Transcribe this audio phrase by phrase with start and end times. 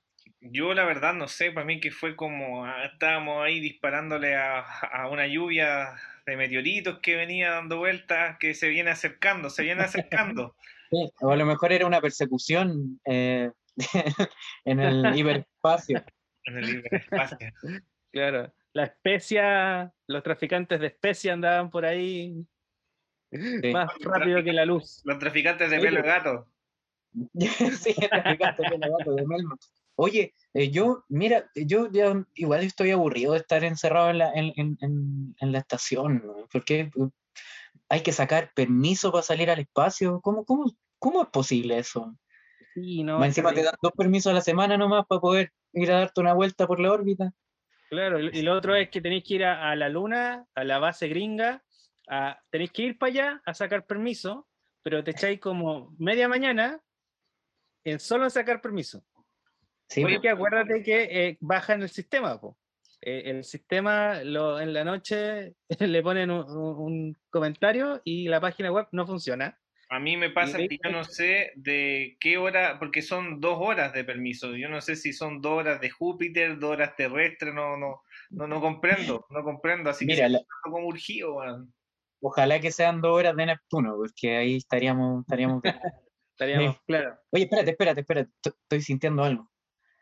[0.42, 4.60] Yo la verdad no sé, para mí que fue como ah, estábamos ahí disparándole a,
[4.60, 5.96] a una lluvia
[6.26, 10.56] de meteoritos que venía dando vueltas, que se viene acercando, se viene acercando.
[10.92, 13.50] Sí, o a lo mejor era una persecución eh,
[14.66, 16.06] en el hiperespacio.
[16.44, 17.38] en el hiperespacio.
[18.12, 18.54] claro.
[18.76, 22.46] La especia, los traficantes de especia andaban por ahí
[23.32, 23.72] Sí.
[23.72, 25.02] más rápido que la luz.
[25.06, 26.48] Los traficantes de Sí, pelo de gato.
[27.80, 29.56] sí, traficante de gato de Melma.
[29.96, 34.52] Oye, eh, yo, mira, yo ya igual estoy aburrido de estar encerrado en la, en,
[34.58, 36.36] en- en- en la estación, ¿no?
[36.52, 37.10] porque eh,
[37.88, 40.20] hay que sacar permiso para salir al espacio.
[40.20, 40.66] ¿Cómo, cómo,
[41.00, 42.14] cómo es posible eso?
[42.74, 46.00] Sí, no, encima te dan dos permisos a la semana nomás para poder ir a
[46.00, 47.32] darte una vuelta por la órbita.
[47.90, 50.80] Claro, y lo otro es que tenéis que ir a, a la luna, a la
[50.80, 51.64] base gringa,
[52.08, 54.48] a, tenéis que ir para allá a sacar permiso,
[54.82, 56.80] pero te echáis como media mañana
[57.84, 59.04] en solo sacar permiso.
[59.88, 60.22] Sí, Oye, po.
[60.22, 62.58] que acuérdate que eh, baja en el sistema, po.
[63.02, 68.88] Eh, el sistema lo, en la noche le ponen un comentario y la página web
[68.92, 69.60] no funciona.
[69.96, 73.94] A mí me pasa que yo no sé de qué hora, porque son dos horas
[73.94, 74.54] de permiso.
[74.58, 78.02] Yo no sé si son dos horas de Júpiter, dos horas terrestres, no, no,
[78.32, 79.90] no, no comprendo, no comprendo.
[79.90, 81.74] Así Mira, que la- como urgido, weón.
[82.22, 85.76] ojalá que sean dos horas de Neptuno, porque ahí estaríamos, estaríamos bien.
[86.38, 86.82] Estaríamos, Sí.
[86.88, 87.18] claro.
[87.32, 89.50] Oye, espérate, espérate, espérate, esto- estoy sintiendo algo.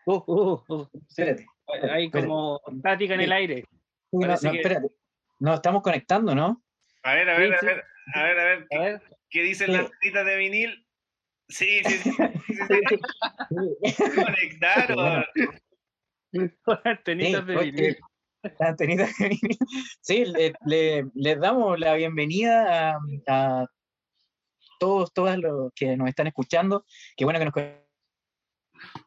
[0.08, 1.46] Uh, uh, uh, Espérate.
[1.92, 3.58] hay como estática en el aire.
[3.58, 3.68] Sí,
[4.14, 4.88] no, Parece no, que- espérate.
[5.40, 6.64] No, estamos conectando, ¿no?
[7.04, 7.66] A ver, a Sí, ver, a sí.
[7.68, 7.84] ver,
[8.16, 9.02] a ver, a ver, A ¿qué, ver,
[9.34, 9.74] qué dicen Sí.
[9.74, 10.88] las citas de vinil?
[11.50, 12.12] Sí, sí, sí,
[12.48, 12.80] sí,
[13.86, 15.26] sí, conectaron.
[16.86, 17.98] antenitas Sí, de vinil.
[18.44, 19.58] las antenitas de vinil.
[20.02, 23.66] Sí, le, le- les damos la bienvenida a, a
[24.80, 26.86] todos, todas los que nos están escuchando.
[27.18, 27.54] Qué bueno que nos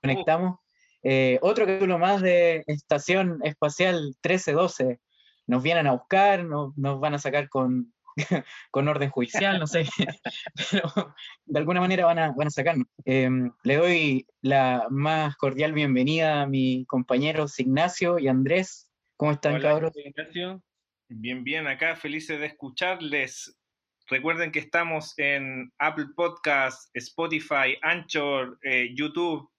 [0.00, 0.58] conectamos.
[1.02, 5.00] Eh, otro capítulo más de Estación Espacial 1312.
[5.46, 7.94] Nos vienen a buscar, nos, nos van a sacar con,
[8.70, 9.84] con orden judicial, no sé,
[10.70, 11.14] pero
[11.44, 12.86] de alguna manera van a, van a sacarnos.
[13.04, 18.90] Em, le doy la más cordial bienvenida a mis compañeros Ignacio y Andrés.
[19.16, 19.92] ¿Cómo están, Hola, cabros?
[19.96, 20.62] Ignacio.
[21.08, 23.56] Bien, bien, acá felices de escucharles.
[24.08, 29.50] Recuerden que estamos en Apple Podcast, Spotify, Anchor, eh, YouTube,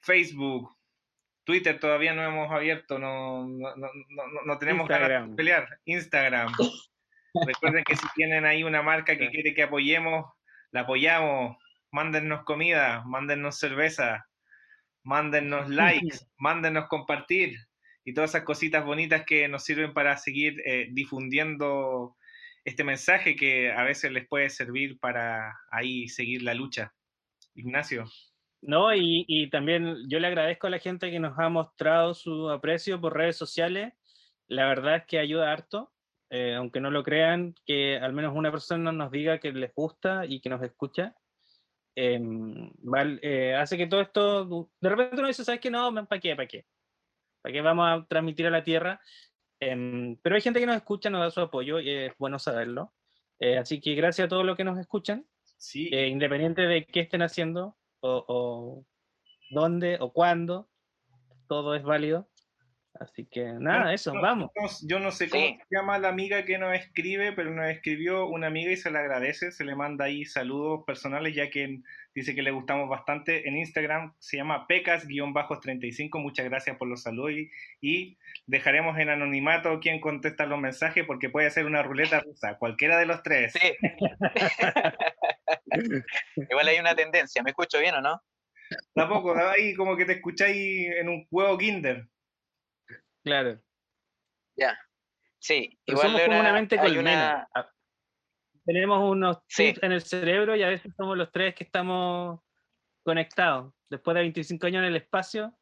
[0.00, 0.74] Facebook,
[1.44, 5.30] Twitter todavía no hemos abierto, no, no, no, no- no tenemos ganas Instagram.
[5.30, 5.68] de pelear.
[5.84, 6.52] Instagram.
[7.34, 10.26] Recuerden que si tienen ahí una marca que quiere que apoyemos,
[10.70, 11.56] la apoyamos.
[11.90, 14.26] mándennos comida, mándennos cerveza,
[15.02, 17.56] mándennos likes, mándennos compartir
[18.04, 22.16] y todas esas cositas bonitas que nos sirven para seguir eh, difundiendo
[22.64, 26.92] este mensaje que a veces les puede servir para ahí seguir la lucha.
[27.54, 28.04] Ignacio.
[28.62, 32.48] No, y, y, también yo le agradezco a la gente que nos ha mostrado su
[32.48, 33.92] aprecio por redes sociales.
[34.46, 35.91] La verdad es que ayuda harto,
[36.34, 40.24] eh, aunque no lo crean, que al menos una persona nos diga que les gusta
[40.24, 41.14] y que nos escucha.
[41.94, 42.18] Eh,
[43.20, 45.70] eh, hace que todo esto, de repente uno dice, ¿sabes qué?
[45.70, 46.34] No, ¿para qué?
[46.34, 46.64] ¿Para qué?
[47.42, 48.98] ¿Para qué vamos a transmitir a la Tierra?
[49.60, 52.94] Em, pero hay gente que nos escucha, nos da su apoyo y es bueno saberlo.
[53.38, 55.26] Eh, así que gracias a todos los que nos escuchan,
[55.58, 55.90] sí.
[55.92, 58.86] Eh, independiente de qué estén haciendo o, o,
[59.50, 60.70] dónde o cuándo,
[61.46, 62.31] todo es válido.
[63.02, 64.50] Así que nada, eso, vamos.
[64.86, 68.46] Yo no sé cómo se llama la amiga que nos escribe, pero nos escribió una
[68.46, 71.80] amiga y se le agradece, se le manda ahí saludos personales, ya que
[72.14, 73.48] dice que le gustamos bastante.
[73.48, 77.32] En Instagram se llama pecas-35, muchas gracias por los saludos
[77.80, 82.98] y, dejaremos en anonimato quién contesta los mensajes porque puede ser una ruleta rusa, cualquiera
[82.98, 83.52] de los tres.
[83.52, 83.72] Sí.
[86.50, 88.22] Igual hay una tendencia, ¿me escucho bien o no?
[88.94, 92.06] Tampoco, ahí como que te escucháis en un juego Kinder.
[93.24, 93.60] Claro.
[94.56, 94.78] Ya.
[95.38, 97.48] Sí, Pero igual somos como una mente colmena.
[97.54, 97.72] Una...
[98.64, 99.86] Tenemos unos chips sí.
[99.86, 102.40] en el cerebro y a veces somos los tres que estamos
[103.04, 103.74] conectados.
[103.90, 105.52] Después de 25 años en el espacio.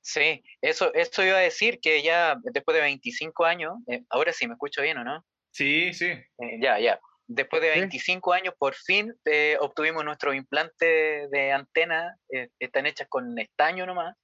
[0.00, 4.46] Sí, eso, eso iba a decir que ya después de 25 años, eh, ahora sí
[4.46, 5.26] me escucho bien o no?
[5.50, 6.06] Sí, sí.
[6.06, 7.00] Eh, ya, ya.
[7.26, 8.38] Después de 25 ¿Sí?
[8.38, 12.16] años, por fin eh, obtuvimos nuestros implantes de antena,
[12.60, 14.14] están hechas con estaño nomás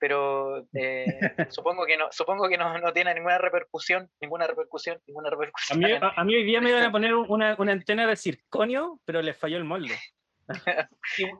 [0.00, 1.04] pero eh,
[1.50, 5.84] supongo que no supongo que no, no, tiene ninguna repercusión ninguna repercusión ninguna repercusión.
[5.84, 8.16] A mí, a, a mí hoy día me iban a poner una, una, antena de
[8.16, 9.96] circonio pero les falló el molde.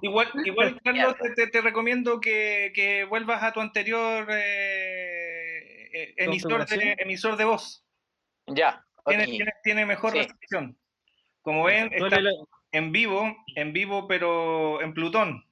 [0.03, 6.95] Igual igual Carlos te, te, recomiendo que, que, vuelvas a tu anterior eh, emisor de,
[6.97, 7.85] emisor de voz.
[8.47, 9.17] Ya okay.
[9.17, 10.19] tiene, tiene, tiene, mejor sí.
[10.19, 10.79] recepción
[11.43, 12.21] como ven está
[12.71, 15.45] en vivo en vivo pero en Plutón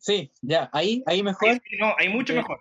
[0.00, 1.60] Sí, ya, ahí, ahí mejor.
[1.78, 2.58] No, hay mucho mejor.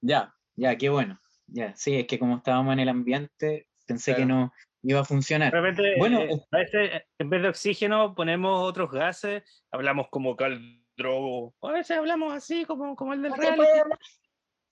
[0.00, 1.20] Ya, ya, qué bueno.
[1.46, 4.20] Ya, sí, es que como estábamos en el ambiente, pensé claro.
[4.20, 5.52] que no iba a funcionar.
[5.52, 10.36] De repente, bueno, eh, a veces en vez de oxígeno ponemos otros gases, hablamos como
[10.36, 11.54] caldrogo.
[11.62, 13.50] A veces hablamos así, como, como el del real.
[13.50, 13.98] Se puede, hablar,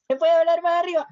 [0.08, 1.06] se puede hablar más arriba.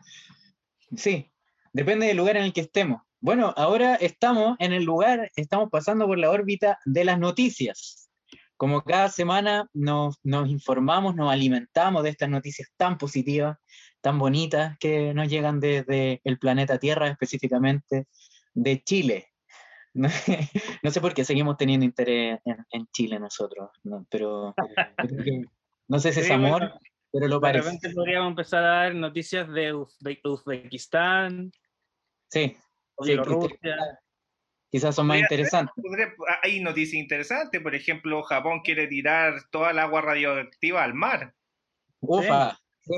[0.96, 1.30] Sí,
[1.72, 3.02] depende del lugar en el que estemos.
[3.20, 8.02] Bueno, ahora estamos en el lugar, estamos pasando por la órbita de las noticias
[8.56, 13.58] como cada semana nos, nos, informamos, nos alimentamos de estas noticias tan positivas,
[14.00, 18.06] tan bonitas que nos llegan desde el planeta Tierra, específicamente
[18.54, 19.28] de Chile.
[19.94, 20.08] No,
[20.82, 24.06] no sé por qué seguimos teniendo interés en, en Chile nosotros, ¿no?
[24.10, 24.54] pero
[25.88, 26.80] no sé si es amor, bueno,
[27.12, 27.64] pero lo parece.
[27.64, 31.52] De repente podríamos empezar a dar noticias de Uzbe Uzbekistán.
[32.30, 32.56] Sí.
[32.56, 32.56] sí
[33.04, 33.76] Bielorrusia
[34.72, 35.74] quizás son más interesantes.
[36.42, 41.34] hay noticias interesantes, por ejemplo, Japón quiere tirar toda el agua radioactiva al mar.
[42.00, 42.58] Ufa.
[42.80, 42.94] Sí,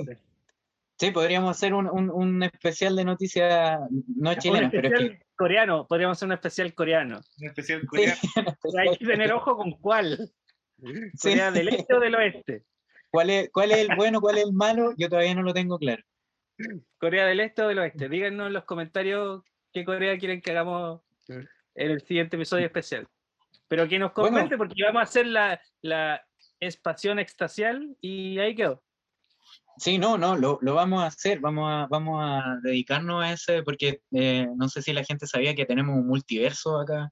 [0.99, 3.81] sí podríamos hacer un, un, un, especial de noticias
[4.17, 5.23] no chilenas, pero es que...
[5.37, 7.21] coreano, podríamos hacer un especial coreano.
[7.39, 8.21] Un especial coreano.
[8.63, 10.31] Sí, hay que tener ojo con cuál.
[11.21, 12.63] Corea del este o del oeste.
[13.11, 14.95] ¿Cuál es, ¿Cuál es el bueno, cuál es el malo?
[14.97, 16.03] Yo todavía no lo tengo claro.
[16.99, 18.09] Corea del este o del oeste.
[18.09, 21.01] Díganos en los comentarios qué Corea quieren que hagamos
[21.75, 23.07] en el siguiente episodio especial.
[23.69, 26.25] Pero que nos comente, bueno, porque vamos a hacer la, la
[26.61, 28.83] espación extasial y ahí quedó.
[29.77, 33.63] Sí, no, no, lo, lo, vamos a hacer, vamos a, vamos a dedicarnos a ese,
[33.65, 37.11] porque eh, no sé si la gente sabía que tenemos un multiverso acá,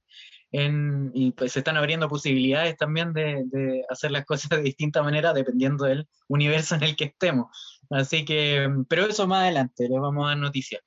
[0.53, 5.03] en, y pues se están abriendo posibilidades también de, de, hacer las cosas de distinta
[5.03, 7.81] manera dependiendo del universo en el que estemos.
[7.89, 10.81] Así que, pero eso más adelante, les vamos a dar noticias.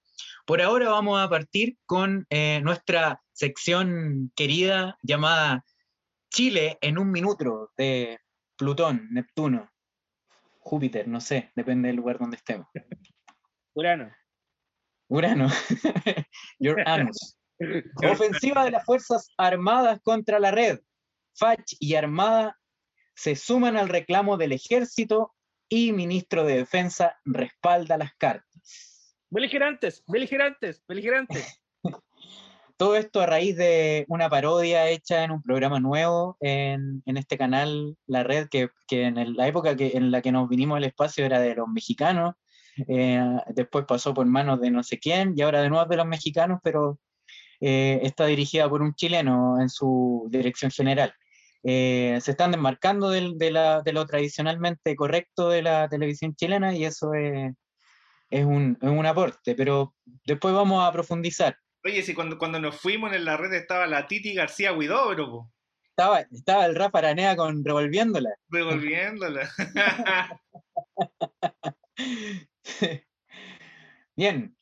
[0.47, 5.65] Por ahora vamos a partir con eh, nuestra sección querida llamada
[6.31, 8.21] Chile en un minuto de
[8.57, 9.69] Plutón, Neptuno,
[10.61, 12.69] Júpiter, no sé, depende del lugar donde estemos.
[13.75, 14.15] Urano.
[15.09, 15.49] Urano.
[16.61, 17.37] Your anus.
[18.09, 20.79] Ofensiva de las Fuerzas Armadas contra la red.
[21.35, 22.57] Fach y Armada
[23.17, 25.35] se suman al reclamo del ejército
[25.69, 28.96] y ministro de Defensa respalda las cartas.
[29.30, 31.61] Beligerantes, beligerantes, beligerantes.
[32.78, 37.38] Todo esto a raíz de una parodia hecha en un programa nuevo en, en este
[37.38, 40.76] canal, La Red, que, que en el, la época que, en la que nos vinimos
[40.76, 42.35] al espacio era de los mexicanos,
[42.88, 43.18] eh,
[43.54, 46.61] después pasó por manos de no sé quién, y ahora de nuevo de los mexicanos,
[46.62, 46.99] pero
[47.61, 51.14] eh, está dirigida por un chileno en su dirección general.
[51.68, 56.75] eh, se están desmarcando del- de, la- de lo tradicionalmente correcto de la televisión chilena
[56.76, 57.54] y eso es,
[58.30, 61.56] es un, es un aporte, pero después vamos a profundizar.
[61.85, 65.52] Oye, si cuando, cuando nos fuimos en la red estaba la Titi García Huidobro, po,
[65.90, 68.30] Estaba, estaba el Rafa Aranea con revolviéndola.
[68.50, 69.49] revolviéndola.
[74.16, 74.56] Bien,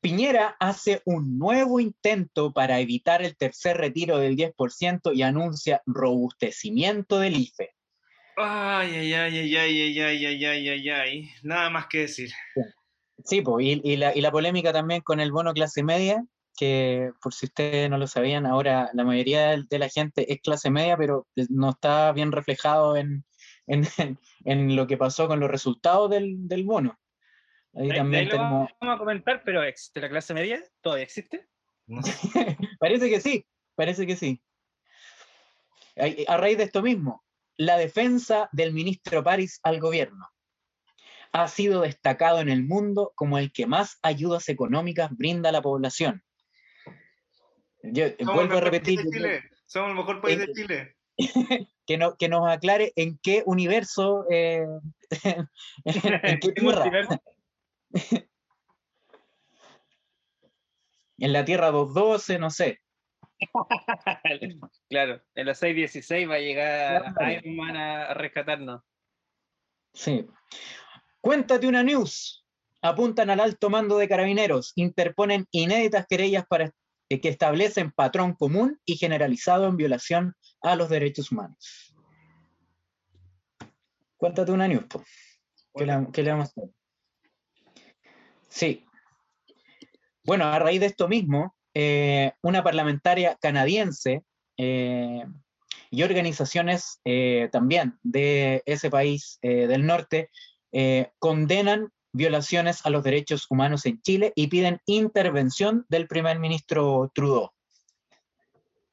[0.00, 7.18] Piñera hace un nuevo intento para evitar el tercer retiro del 10% y anuncia robustecimiento
[7.18, 7.74] del IFE.
[8.38, 11.30] Ay, ay, ay, ay, ay, ay, ay, ay, ay, ay, ay.
[11.42, 12.30] Nada más que decir.
[13.24, 16.24] Sí, po, y, y la, y la polémica también con el bono clase media,
[16.56, 20.40] que por si ustedes no lo sabían, ahora la mayoría de, de la gente es
[20.40, 23.24] clase media, pero no está bien reflejado en,
[23.66, 23.82] en,
[24.44, 26.98] en lo que pasó con los resultados del, del bono.
[27.74, 28.68] Ahí De- de también ahí lo tenemos...
[28.80, 30.62] vamos a comentar, pero ¿existe la clase media?
[30.80, 31.48] ¿Todavía existe?
[32.78, 34.42] Parece que sí, parece que sí.
[36.28, 37.24] A raíz de esto mismo,
[37.56, 40.28] la defensa del ministro París al gobierno
[41.32, 45.62] ha sido destacado en el mundo como el que más ayudas económicas brinda a la
[45.62, 46.22] población.
[47.82, 49.42] Yo eh, Somos vuelvo a repetir Chile.
[49.66, 50.96] Somos el mejor país de Chile.
[51.86, 54.66] que, no- que nos aclare en qué universo, eh,
[55.24, 55.48] en,
[55.84, 57.20] en qué ¿Qué tierra,
[61.18, 62.80] en la Tierra 212, no sé.
[64.88, 67.32] claro, en los 616 va a llegar Claro.
[67.32, 68.82] Iron Man a rescatarnos.
[69.92, 70.26] Sí.
[71.20, 72.46] Cuéntate una news.
[72.82, 76.72] Apuntan al alto mando de carabineros, interponen inéditas querellas para
[77.10, 81.94] eh, que establecen patrón común y generalizado en violación a los derechos humanos.
[84.16, 84.86] Cuéntate una news.
[85.74, 86.70] ¿Qué le, vamos a hacer?
[88.48, 88.86] Sí.
[90.24, 94.22] Bueno, a raíz de esto mismo, eh, una parlamentaria canadiense
[94.56, 95.24] eh,
[95.90, 97.00] y organizaciones
[97.50, 100.30] también de ese país del norte
[100.72, 107.10] eh, condenan violaciones a los derechos humanos en Chile y piden intervención del primer ministro
[107.14, 107.50] Trudeau.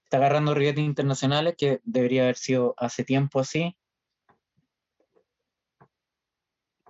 [0.04, 3.76] Está agarrando ribetes internacionales que debería haber sido hace tiempo así.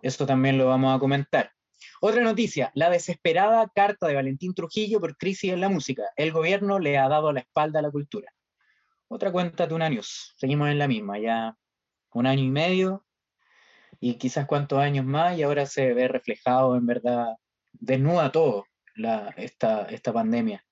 [0.02, 1.52] Eso también lo vamos a comentar.
[2.00, 6.04] Otra noticia, la desesperada carta de Valentín Trujillo por crisis en la música.
[6.16, 8.32] El gobierno le ha dado la espalda a la cultura.
[9.08, 10.36] Otra cuenta de una news.
[10.38, 11.58] Seguimos en la misma, ya
[12.14, 13.07] un año y medio
[14.00, 17.36] y quizás cuántos años más y ahora se ve reflejado en verdad,
[17.74, 20.64] desnuda todo la, esta, esta pandemia.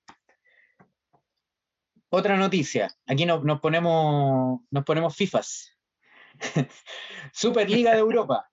[2.09, 5.77] Otra noticia, aquí no- nos, ponemos, nos ponemos FIFAs.
[7.33, 8.47] Superliga de Europa.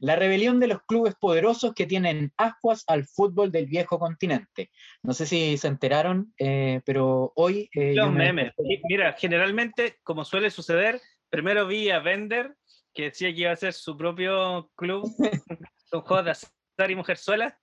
[0.00, 4.70] La rebelión de los clubes poderosos que tienen ascuas al fútbol del viejo continente.
[5.02, 7.68] No sé si se enteraron, eh, pero hoy...
[7.72, 8.52] eh, Los me memes.
[8.88, 11.00] Mira, generalmente, como suele suceder,
[11.30, 12.54] primero vi a Bender,
[12.94, 15.04] que decía que iba a hacer su propio club,
[15.92, 17.58] un juego de azar y mujerzuela,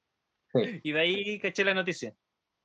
[0.53, 0.79] Sí.
[0.84, 2.13] y de ahí caché la noticia.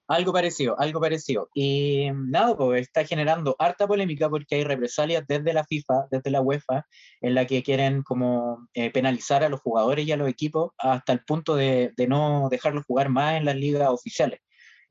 [0.07, 1.49] Algo parecido, algo parecido.
[1.55, 6.41] Y nada, pues está generando harta polémica porque hay represalias desde la FIFA, desde la
[6.41, 6.87] UEFA,
[7.21, 11.13] en la que quieren como eh, penalizar a los jugadores y a los equipos hasta
[11.13, 14.41] el punto de, de no dejarlos jugar más en las ligas oficiales,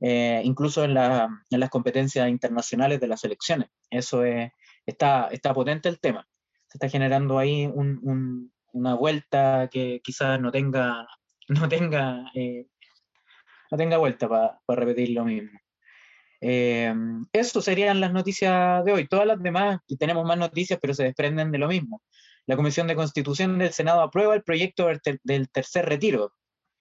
[0.01, 3.69] eh, incluso en, la- en las competencias internacionales de las selecciones.
[3.89, 4.51] Eso es,
[4.85, 6.25] está, está potente el tema.
[6.69, 11.07] Se está generando ahí un- un- una vuelta que quizás no tenga,
[11.49, 12.67] no tenga eh,
[13.71, 15.59] no tenga vuelta para repetir lo mismo.
[16.41, 16.93] Eh,
[17.33, 19.07] eso serían las noticias de hoy.
[19.07, 22.01] Todas las demás, y tenemos más noticias, pero se desprenden de lo mismo.
[22.47, 24.87] La Comisión de Constitución del Senado aprueba el proyecto
[25.23, 26.33] del tercer retiro.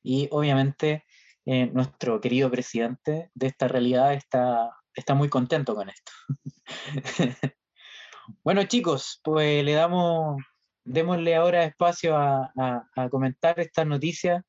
[0.03, 1.05] Y obviamente
[1.45, 6.13] eh, nuestro querido presidente de esta realidad está, está muy contento con esto.
[8.43, 10.41] bueno, chicos, pues le damos,
[10.85, 14.43] démosle ahora espacio a, a- a comentar estas noticias.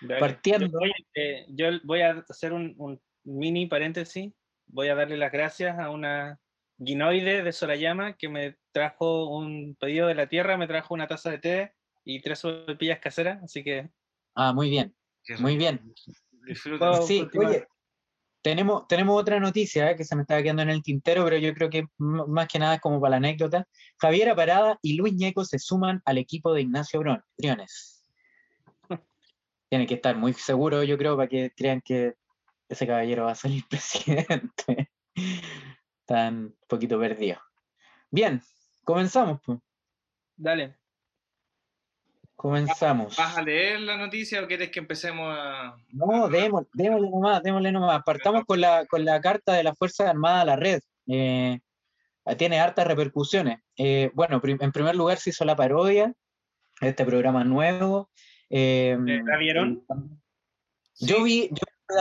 [0.00, 0.20] Dale.
[0.20, 0.66] Partiendo.
[0.66, 4.32] Yo voy, eh, yo voy a hacer un, un mini paréntesis.
[4.66, 6.38] Voy a darle las gracias a una
[6.78, 11.30] guinoide de Sorayama que me trajo un pedido de la tierra, me trajo una taza
[11.30, 11.72] de té
[12.04, 13.90] y tres sopaipillas caseras, así que
[14.34, 14.92] Ah, muy bien,
[15.38, 15.94] muy bien.
[16.46, 17.00] Disfruta.
[17.02, 17.50] Sí, continuar.
[17.52, 17.66] oye,
[18.44, 21.54] tenemos, tenemos otra noticia eh, que se me estaba quedando en el tintero, pero yo
[21.54, 23.66] creo que más que nada es como para la anécdota.
[23.98, 28.04] Javiera Parada y Luis Ñeco se suman al equipo de Ignacio Briones.
[29.70, 32.16] Tienen que estar muy seguros, yo creo, para que crean que
[32.68, 34.90] ese caballero va a salir presidente.
[36.00, 37.40] Están un poquito perdidos.
[38.10, 38.42] Bien,
[38.84, 39.40] comenzamos.
[39.42, 39.58] pues.
[40.36, 40.83] Dale.
[42.36, 43.16] Comenzamos.
[43.16, 45.76] ¿Vas a leer la noticia o quieres que empecemos a.?
[45.92, 48.02] No, démosle, démosle nomás, démosle nomás.
[48.04, 50.80] Partamos con la, con la carta de la Fuerza Armada a la red.
[51.06, 51.58] Eh,
[52.36, 53.60] tiene hartas repercusiones.
[53.76, 56.12] Eh, bueno, en primer lugar se hizo la parodia,
[56.80, 58.10] este programa nuevo.
[58.50, 59.84] Eh, ¿La vieron?
[61.00, 61.50] Yo vi...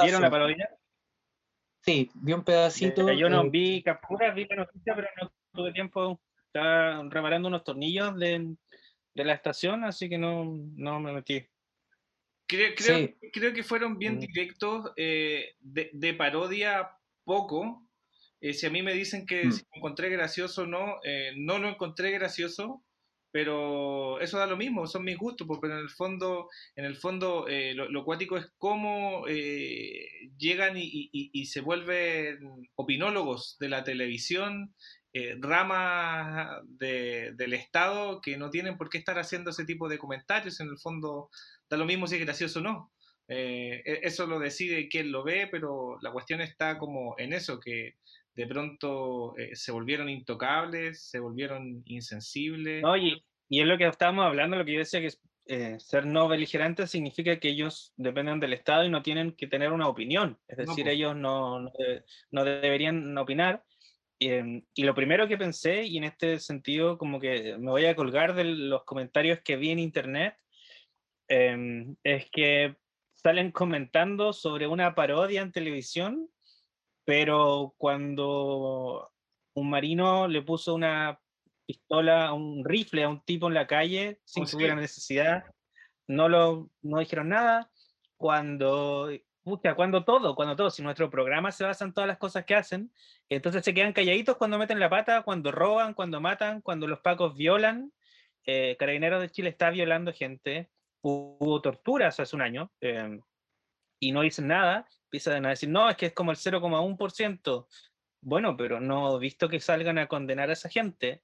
[0.03, 0.69] ¿Vieron la parodia?
[1.81, 3.11] Sí, vi un pedacito.
[3.11, 6.21] yo no vi capturas, vi la noticia, pero no tuve tiempo.
[6.47, 8.55] Estaba reparando unos tornillos de,
[9.13, 11.45] de la estación, así que no, no me metí.
[12.47, 14.19] Creo, creo, creo, que fueron bien mm.
[14.19, 16.89] directos, eh, de, de, parodia
[17.23, 17.87] poco.
[18.41, 19.51] Eh, si a mí me dicen que mm.
[19.51, 22.83] si lo encontré gracioso o no, eh, no lo encontré gracioso,
[23.31, 27.47] pero eso da lo mismo, son mis gustos, porque en el fondo, en el fondo
[27.47, 34.75] lo, lo, cuático es cómo llegan y, y, y, se vuelven opinólogos de la televisión,
[35.15, 40.59] eh, ramas del Estado que no tienen por qué estar haciendo ese tipo de comentarios.
[40.59, 41.29] En el fondo,
[41.69, 42.91] da lo mismo si es gracioso o no.
[43.27, 47.59] Eh, e, eso lo decide quien lo ve, pero la cuestión está como en eso,
[47.59, 47.97] que
[48.33, 52.83] de pronto eh, se volvieron intocables, se volvieron insensibles.
[52.83, 56.87] Oye, y es lo que estábamos hablando, lo que yo decía que ser no beligerante
[56.87, 60.39] significa que ellos dependen del Estado y no tienen que tener una opinión.
[60.47, 61.71] Es decir, ellos no, no,
[62.31, 63.63] no, deberían opinar.
[64.19, 67.95] Em, y lo primero que pensé, y en este sentido como que me voy a
[67.95, 70.37] colgar de los comentarios que vi en internet,
[71.27, 72.75] em, es que
[73.13, 76.29] salen comentando sobre una parodia en televisión,
[77.05, 79.11] pero cuando
[79.55, 81.19] un marino le puso una
[81.65, 85.45] pistola, un rifle a un tipo en la calle sin que hubiera necesidad,
[86.07, 87.69] no, lo, no dijeron nada.
[88.17, 89.09] Cuando
[89.75, 92.91] cuando todo, cuando todo, si nuestro programa se basa en todas las cosas que hacen,
[93.29, 97.35] entonces se quedan calladitos cuando meten la pata, cuando roban, cuando matan, cuando los pacos
[97.35, 97.91] violan.
[98.45, 100.69] Eh, Carabineros de Chile está violando gente,
[101.01, 103.21] hubo torturas hace un año em,
[103.99, 107.67] y no dicen nada, empiezan a decir, no, es que es como el 0,1%.
[108.21, 111.21] Bueno, pero no he visto que salgan a condenar a esa gente,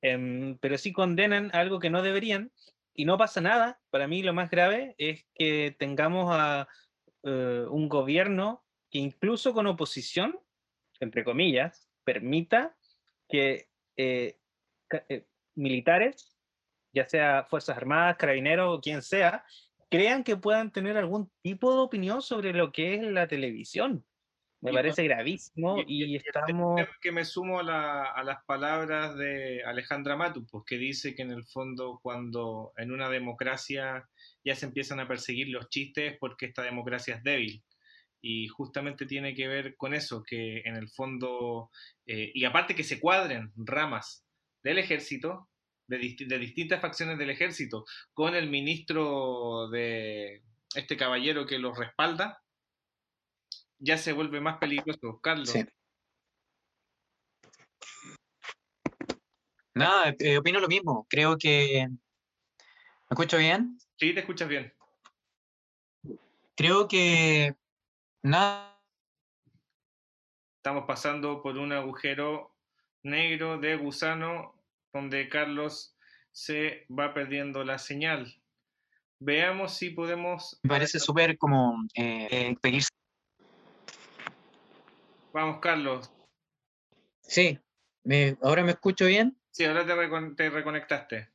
[0.00, 2.52] em, pero sí condenan algo que no deberían
[2.94, 3.80] y no pasa nada.
[3.90, 6.68] Para mí lo más grave es que tengamos a
[7.24, 10.38] eh, un gobierno que incluso con oposición,
[11.00, 12.76] entre comillas, permita
[13.28, 14.38] que eh,
[15.08, 16.36] eh, militares,
[16.92, 19.44] ya sea Fuerzas Armadas, Carabineros o quien sea,
[19.90, 24.04] crean que puedan tener algún tipo de opinión sobre lo que es la televisión.
[24.62, 26.80] Me parece gravísimo y, estamos...
[27.00, 31.44] Que me sumo a, las palabras de Alejandra Matu, pues que dice que en el
[31.44, 34.08] fondo cuando en una democracia
[34.44, 37.62] ya se empiezan a perseguir los chistes porque esta democracia es débil.
[38.20, 41.70] Y justamente tiene que ver con eso, que en el fondo,
[42.06, 44.24] eh, y aparte que se cuadren ramas
[44.62, 45.48] del ejército,
[45.88, 50.42] de, de distintas facciones del ejército, con el ministro de
[50.74, 52.40] este caballero que los respalda,
[53.78, 55.50] ya se vuelve más peligroso, Carlos.
[55.50, 55.64] Sí.
[59.74, 61.06] Nada, eh, opino lo mismo.
[61.08, 61.88] Creo que.
[63.12, 63.78] ¿Me escucho bien?
[63.96, 64.72] Sí, te escuchas bien.
[66.56, 67.54] Creo que.
[68.22, 68.80] Nada.
[70.56, 72.56] Estamos pasando por un agujero
[73.02, 74.54] negro de gusano
[74.94, 75.94] donde Carlos
[76.30, 78.34] se va perdiendo la señal.
[79.18, 80.58] Veamos si podemos.
[80.62, 82.80] Me parece súper como eh, eh
[85.34, 86.10] Vamos, Carlos.
[87.20, 87.58] Sí,
[88.04, 89.36] ¿Me, ¿ahora me escucho bien?
[89.50, 91.28] Sí, ahora te, reconectaste.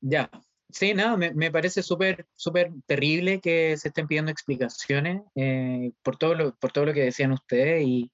[0.00, 0.30] Ya,
[0.70, 6.34] sí, nada, me, parece súper, súper terrible que se estén pidiendo explicaciones eh, por, todo
[6.34, 8.10] lo, por todo lo que decían ustedes y,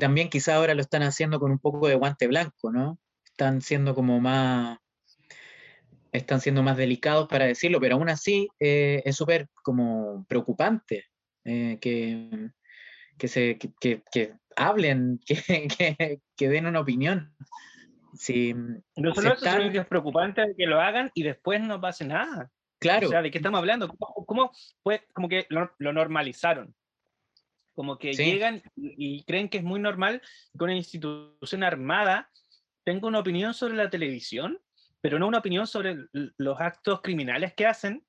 [0.00, 2.98] también quizá ahora lo están haciendo con un poco de guante blanco, ¿no?
[3.26, 4.78] Están siendo como más,
[6.12, 11.04] están siendo más delicados para decirlo, pero aún así eh, es súper como preocupante
[11.44, 12.50] eh, que,
[13.18, 17.34] que, se, que, que, hablen, que, que, den una opinión.
[18.14, 22.50] Si, no solo eso, que es preocupante que lo hagan y después no pase nada.
[22.78, 23.06] Claro.
[23.06, 23.88] O sea, ¿de qué estamos hablando?
[23.88, 26.74] ¿Cómo, pues, como que lo, normalizaron?
[27.74, 30.20] Como que llegan y, creen que es muy normal
[30.56, 32.30] que una institución armada
[32.84, 34.60] tenga una opinión sobre la televisión,
[35.00, 38.04] pero no una opinión sobre los actos criminales que hacen,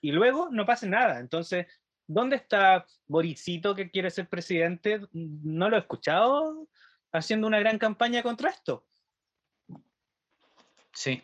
[0.00, 1.18] y luego no pase nada.
[1.18, 1.66] Entonces,
[2.12, 5.00] ¿Dónde está Borisito que quiere ser presidente?
[5.12, 6.66] No lo he escuchado
[7.12, 8.84] haciendo una gran campaña contra esto.
[10.92, 11.22] Sí,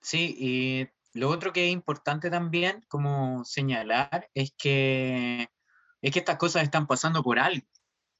[0.00, 0.88] sí, y
[1.18, 5.48] lo otro que es importante también como señalar es que,
[6.02, 7.66] es que estas cosas están pasando por algo.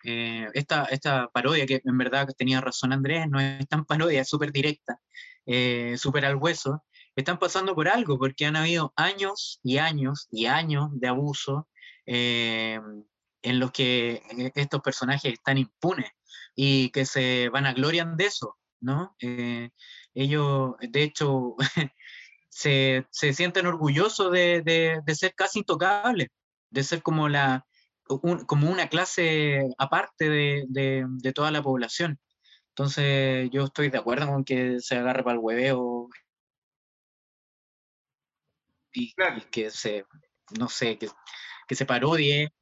[0.04, 4.28] Eh, esta, esta parodia, que en verdad tenía razón Andrés, no es tan parodia, es
[4.28, 5.00] súper directa,
[5.46, 10.46] eh, súper al hueso, están pasando por algo, porque han habido años y años y
[10.46, 11.68] años de abuso
[12.06, 12.80] eh,
[13.42, 14.22] en los que
[14.54, 16.10] estos personajes están impunes
[16.54, 18.56] y que se van a gloriar de eso.
[18.80, 19.14] ¿no?
[20.14, 21.56] Ellos, de hecho,
[22.48, 26.28] se, se, sienten orgullosos de, de, de, ser casi intocables,
[26.70, 27.66] de ser como, la,
[28.08, 32.18] un, como una clase aparte de, de, toda la población.
[32.70, 36.08] Entonces, yo estoy de acuerdo con que se agarre para el hueveo
[38.92, 39.38] y, claro.
[39.38, 40.04] y que se,
[40.58, 41.08] no sé, que,
[41.68, 42.52] que se parodie.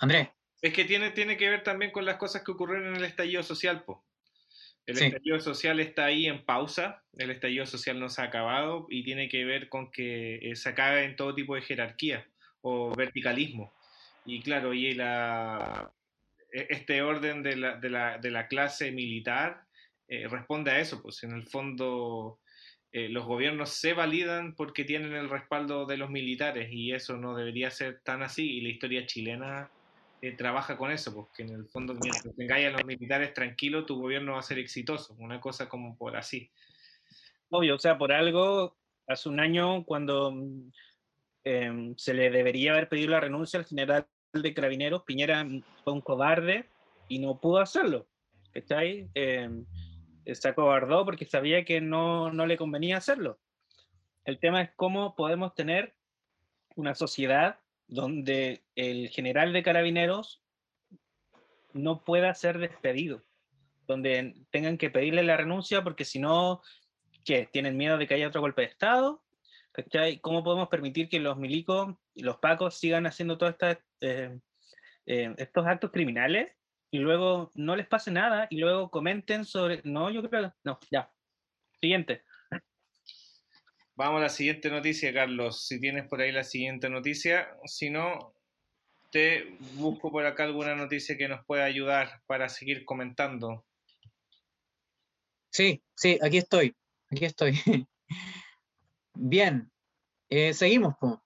[0.00, 0.30] Andrés.
[0.62, 3.42] Es que tiene, tiene que ver también con las cosas que ocurrieron en el estallido
[3.42, 4.04] social, po.
[4.90, 5.04] El sí.
[5.04, 9.28] estallido social está ahí en pausa, el estallido social no se ha acabado y tiene
[9.28, 12.26] que ver con que eh, se acaba en todo tipo de jerarquía
[12.60, 13.72] o verticalismo.
[14.24, 15.92] Y claro, y la,
[16.52, 19.62] e, este orden de la, de la, de la clase militar
[20.08, 22.40] eh, responde a eso, pues en el fondo
[22.90, 27.36] eh, los gobiernos se validan porque tienen el respaldo de los militares y eso no
[27.36, 29.70] debería ser tan así y la historia chilena
[30.22, 34.00] eh, trabaja con eso, porque en el fondo mientras tengáis a los militares tranquilos, tu
[34.00, 36.50] gobierno va a ser exitoso, una cosa como por así.
[37.48, 40.34] Obvio, o sea, por algo, hace un año cuando
[41.44, 45.46] eh, se le debería haber pedido la renuncia al general de Carabineros, Piñera
[45.82, 46.68] fue un cobarde
[47.08, 48.06] y no pudo hacerlo.
[48.52, 49.08] ¿Estáis?
[49.14, 49.48] Eh,
[50.32, 53.38] se acobardó porque sabía que no, no le convenía hacerlo.
[54.24, 55.94] El tema es cómo podemos tener
[56.76, 57.58] una sociedad
[57.90, 60.42] donde el general de carabineros
[61.72, 63.22] no pueda ser despedido,
[63.86, 66.62] donde tengan que pedirle la renuncia porque si no,
[67.24, 67.48] ¿qué?
[67.52, 69.22] ¿Tienen miedo de que haya otro golpe de Estado?
[70.20, 73.56] ¿Cómo podemos permitir que los milicos y los pacos sigan haciendo todos
[74.00, 74.38] eh,
[75.06, 76.52] eh, estos actos criminales
[76.92, 79.80] y luego no les pase nada y luego comenten sobre...
[79.84, 80.52] No, yo creo que...
[80.64, 81.10] No, ya.
[81.80, 82.24] Siguiente.
[84.00, 85.66] Vamos a la siguiente noticia, Carlos.
[85.66, 88.32] Si tienes por ahí la siguiente noticia, si no,
[89.10, 93.66] te busco por acá alguna noticia que nos pueda ayudar para seguir comentando.
[95.50, 96.74] Sí, sí, aquí estoy.
[97.10, 97.52] Aquí estoy.
[99.12, 99.70] Bien,
[100.30, 100.94] eh, seguimos.
[100.98, 101.22] Po.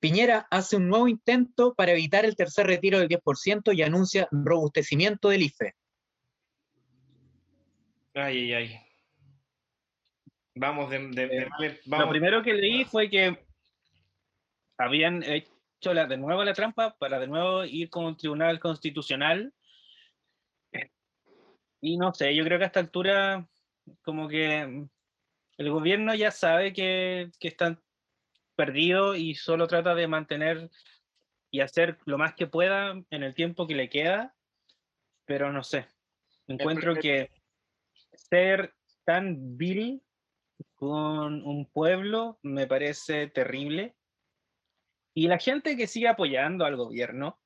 [0.00, 5.28] Piñera hace un nuevo intento para evitar el tercer retiro del 10% y anuncia robustecimiento
[5.28, 5.74] del IFE.
[8.14, 8.87] Ay, ay, ay.
[10.58, 12.06] Vamos de, de, de eh, vamos.
[12.06, 13.38] Lo primero que leí fue que
[14.76, 19.52] habían hecho la, de nuevo la trampa para de nuevo ir con un tribunal constitucional.
[21.80, 23.48] Y no sé, yo creo que a esta altura
[24.02, 24.86] como que
[25.58, 27.80] el gobierno ya sabe que, que están
[28.56, 30.70] perdidos y solo trata de mantener
[31.50, 34.34] y hacer lo más que pueda en el tiempo que le queda,
[35.24, 35.86] pero no sé,
[36.48, 37.30] encuentro que
[38.12, 40.02] ser tan vil
[40.74, 43.96] con un pueblo me parece terrible.
[45.14, 47.40] Y la gente que sigue apoyando al gobierno,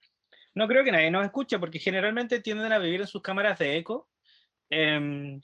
[0.55, 3.77] no creo que nadie nos escuche porque generalmente tienden a vivir en sus cámaras de
[3.77, 4.11] eco.
[4.71, 5.41] Eh,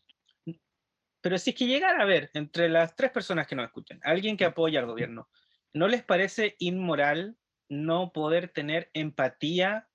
[1.20, 4.36] pero si es que llegar a ver entre las tres personas que nos escuchan, alguien
[4.36, 5.28] que apoya al gobierno,
[5.72, 7.36] ¿no les parece inmoral
[7.68, 9.88] no poder tener empatía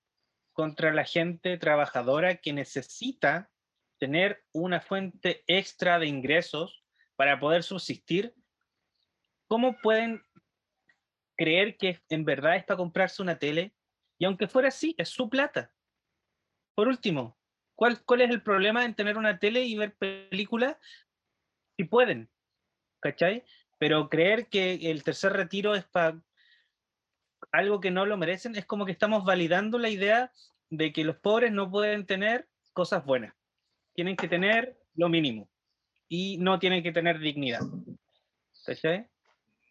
[0.52, 3.50] contra la gente trabajadora que necesita
[3.98, 6.83] tener una fuente extra de ingresos
[7.16, 8.34] para poder subsistir,
[9.46, 10.22] ¿cómo pueden
[11.36, 13.74] creer que en verdad es para comprarse una tele?
[14.18, 15.72] Y aunque fuera así, es su plata.
[16.74, 17.38] Por último,
[17.74, 20.76] ¿cuál, es el problema en tener una tele y ver películas?
[21.76, 22.30] Si pueden,
[23.00, 23.44] ¿cachai?
[23.78, 26.20] Pero creer que el tercer retiro es para
[27.52, 30.32] algo que no lo merecen, es como que estamos validando la idea
[30.70, 33.34] de que los pobres no pueden tener cosas buenas.
[33.94, 35.48] Tienen que tener lo mínimo
[36.08, 37.60] y no tienen que tener dignidad.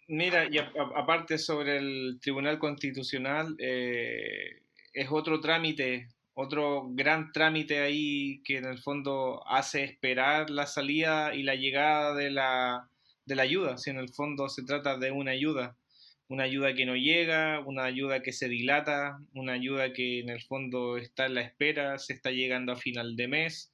[0.07, 4.61] Mira, y a, a, aparte sobre el Tribunal Constitucional, eh,
[4.93, 11.33] es otro trámite, otro gran trámite ahí que en el fondo hace esperar la salida
[11.35, 12.89] y la llegada de la,
[13.25, 15.75] de la ayuda, si en el fondo se trata de una ayuda,
[16.27, 20.41] una ayuda que no llega, una ayuda que se dilata, una ayuda que en el
[20.41, 23.71] fondo está en la espera, se está llegando a final de mes,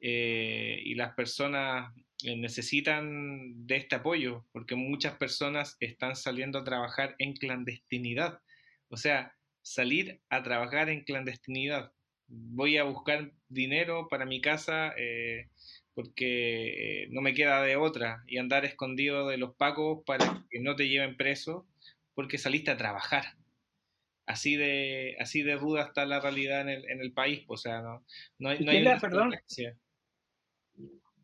[0.00, 1.92] eh, y las personas
[2.24, 8.40] eh, necesitan de este apoyo, porque muchas personas están saliendo a trabajar en clandestinidad.
[8.88, 11.92] O sea, salir a trabajar en clandestinidad.
[12.26, 15.48] Voy a buscar dinero para mi casa eh,
[15.94, 20.60] porque eh, no me queda de otra y andar escondido de los pacos para que
[20.60, 21.66] no te lleven preso
[22.14, 23.36] porque saliste a trabajar.
[24.26, 27.44] Así de, así de ruda está la realidad en el, en el país.
[27.46, 28.04] O sea, no,
[28.38, 28.82] no, no hay...
[28.82, 29.34] La, perdón,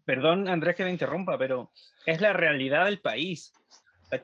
[0.04, 1.72] perdón Andrés que me interrumpa, pero
[2.06, 3.52] es la realidad del país.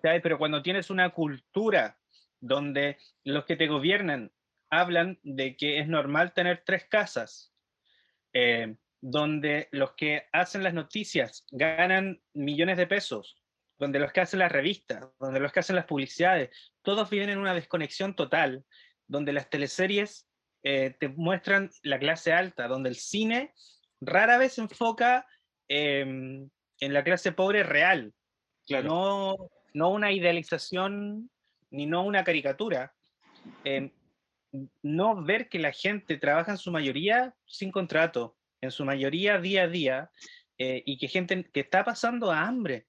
[0.02, 1.98] Pero cuando tienes una cultura
[2.40, 4.32] donde los que te gobiernan
[4.70, 7.52] hablan de que es normal tener tres casas,
[8.32, 13.36] eh, donde los que hacen las noticias ganan millones de pesos,
[13.78, 16.50] donde los que hacen las revistas, donde los que hacen las publicidades,
[16.82, 18.64] todos viven en una desconexión total,
[19.08, 20.28] donde las teleseries
[20.62, 23.54] eh, te muestran la clase alta, donde el cine
[24.00, 25.26] rara vez enfoca
[25.70, 28.12] em, en la clase pobre real,
[28.82, 29.36] no,
[29.72, 31.30] no una idealización
[31.70, 32.92] ni no una caricatura.
[33.64, 33.90] Em,
[34.82, 39.62] no ver que la gente trabaja en su mayoría sin contrato, en su mayoría día
[39.62, 40.10] a día,
[40.58, 42.86] eh, y que gente que está pasando hambre.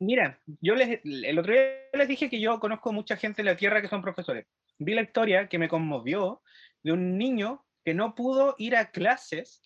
[0.00, 3.56] Mira, yo les, el otro día les dije que yo conozco mucha gente en la
[3.56, 4.46] Tierra que son profesores.
[4.78, 6.42] Vi la historia que me conmovió
[6.82, 9.62] de un niño que no pudo ir a clases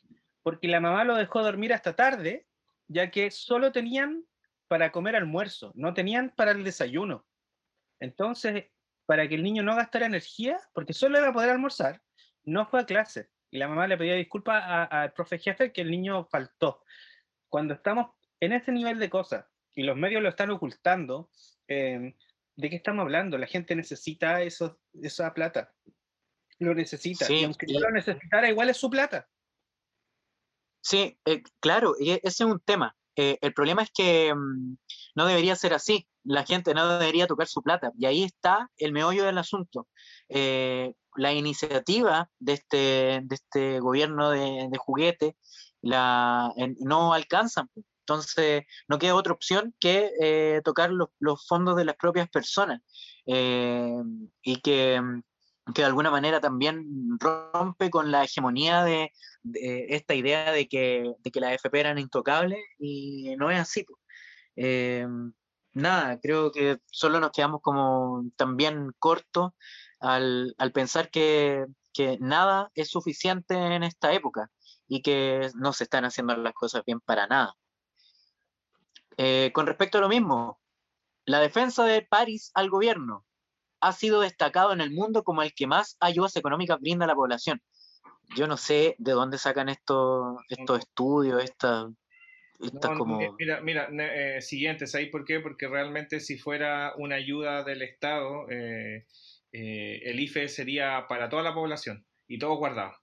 [0.47, 2.47] porque la mamá lo dejó dormir hasta tarde,
[2.87, 4.25] ya que solo tenían
[4.69, 7.27] para comer almuerzo, no tenían para el desayuno.
[7.99, 8.67] Entonces,
[9.07, 12.01] para que el niño no gastara energía, porque solo iba a poder almorzar,
[12.45, 13.29] no fue a clase.
[13.51, 16.85] Y la mamá le pedía disculpas al profe jefe que el niño faltó.
[17.49, 21.29] Cuando estamos en ese nivel de cosas y los medios lo están ocultando,
[21.67, 22.15] em,
[22.55, 23.37] ¿de qué estamos hablando?
[23.37, 25.75] La gente necesita eso, esa plata.
[26.61, 27.27] Lo necesita.
[27.33, 29.29] y aunque no lo necesitara, igual es su plata.
[30.87, 32.95] Sí, eh, claro, e, ese es un tema.
[33.17, 34.77] Eh, el problema es que mm,
[35.17, 36.07] no debería ser así.
[36.23, 37.91] La gente no debería tocar su plata.
[37.99, 39.89] Y ahí está el meollo del asunto.
[40.29, 42.77] Eh, la iniciativa de este,
[43.25, 45.37] de este gobierno de, juguete
[45.83, 47.69] la, no alcanzan.
[48.03, 51.09] Entonces, no queda otra opción que eh, tocar los,
[51.49, 52.81] fondos de las propias personas
[53.27, 53.91] eh,
[54.43, 55.03] y que,
[55.75, 56.87] que, de alguna manera también
[57.19, 59.11] rompe con la hegemonía de,
[59.55, 63.87] esta idea de que, de que las FP eran intocables y no es así.
[64.57, 65.07] Eh,
[65.73, 69.53] nada, creo que solo nos quedamos como también cortos
[70.01, 74.51] al, al pensar que, que, nada es suficiente en esta época
[74.89, 77.55] y que no se están haciendo las cosas bien para nada.
[79.19, 80.61] Eh, con respecto a lo mismo,
[81.25, 83.25] la defensa de París al gobierno
[83.81, 87.15] ha sido destacado en el mundo como el que más ayudas económicas brinda a la
[87.15, 87.63] población.
[88.35, 91.89] Yo no sé de dónde sacan estos, estos estudios, esta,
[92.97, 93.19] como...
[93.39, 95.41] Mira, mira eh, siguiente, ¿sabéis por qué?
[95.41, 99.07] Porque realmente si fuera una ayuda del Estado, eh,
[99.53, 102.95] eh, el IFE sería para toda la población y todo guardado.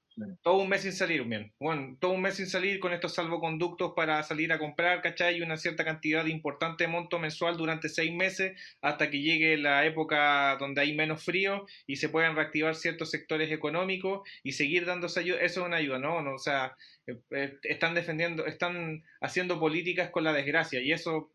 [0.41, 1.51] Todo un mes sin salir, bien.
[1.59, 5.37] Bueno, todo un mes sin salir con estos salvoconductos para salir a comprar, ¿cachai?
[5.37, 9.85] Y una cierta cantidad de importante monto mensual durante seis meses hasta que llegue la
[9.85, 15.21] época donde hay menos frío y se puedan reactivar ciertos sectores económicos y seguir dándose
[15.21, 15.39] ayuda.
[15.41, 16.21] Eso es una ayuda, ¿no?
[16.21, 16.75] no o sea,
[17.07, 21.31] eh, eh, están defendiendo, están haciendo políticas con la desgracia y eso...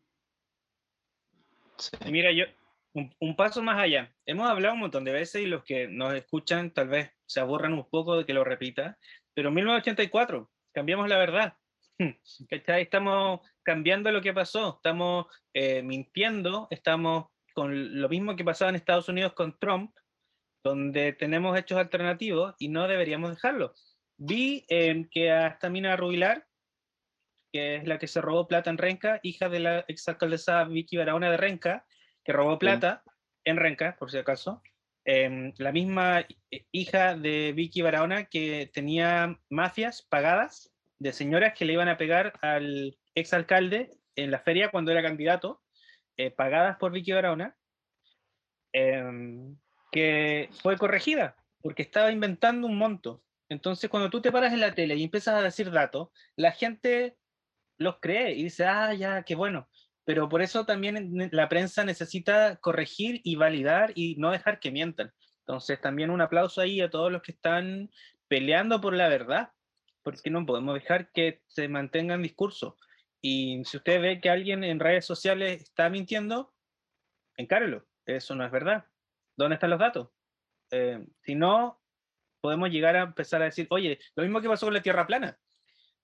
[2.09, 2.45] Mira, yo,
[2.93, 4.13] un, paso más allá.
[4.25, 7.73] Hemos hablado un montón de veces y los que nos escuchan tal vez se aburran
[7.73, 8.97] un poco de que lo repita,
[9.33, 11.57] pero 1984, cambiamos la verdad.
[12.49, 18.75] Estamos cambiando lo que pasó, estamos eh, mintiendo, estamos con lo mismo que pasaba en
[18.75, 19.93] Estados Unidos con Trump,
[20.63, 23.73] donde tenemos hechos alternativos y no deberíamos dejarlo.
[24.17, 26.45] Vi eh, que hasta Mina Rubilar,
[27.51, 31.31] que es la que se robó plata en Renca, hija de la exalcaldesa Vicky Barahona
[31.31, 31.85] de Renca,
[32.29, 33.01] que robó plata
[33.43, 34.61] en Renca, por si acaso.
[35.03, 36.27] Em, la misma
[36.71, 42.33] hija de Vicky Barahona que tenía mafias pagadas de señoras que le iban a pegar
[42.43, 45.63] al exalcalde en la feria cuando era candidato,
[46.17, 47.57] eh, pagadas por Vicky Barahona,
[48.71, 49.57] em,
[49.91, 53.23] que fue corregida porque estaba inventando un monto.
[53.49, 57.17] Entonces, cuando tú te paras en la tele y empiezas a decir datos, la gente
[57.77, 59.67] los cree y dice, ah, ya, qué bueno
[60.09, 65.13] pero por eso también la prensa necesita corregir y validar y no dejar que mientan.
[65.41, 67.91] Entonces también un aplauso ahí a todos los que están
[68.27, 69.51] peleando por la verdad,
[70.01, 72.73] porque no podemos dejar que se mantengan discursos.
[73.21, 76.55] Y si usted ve que alguien en redes sociales está mintiendo,
[77.37, 78.85] encárelo, eso no es verdad.
[79.37, 80.09] ¿Dónde están los datos?
[80.71, 81.83] Eh, si no,
[82.41, 85.37] podemos llegar a empezar a decir, oye, lo mismo que pasó con la Tierra plana.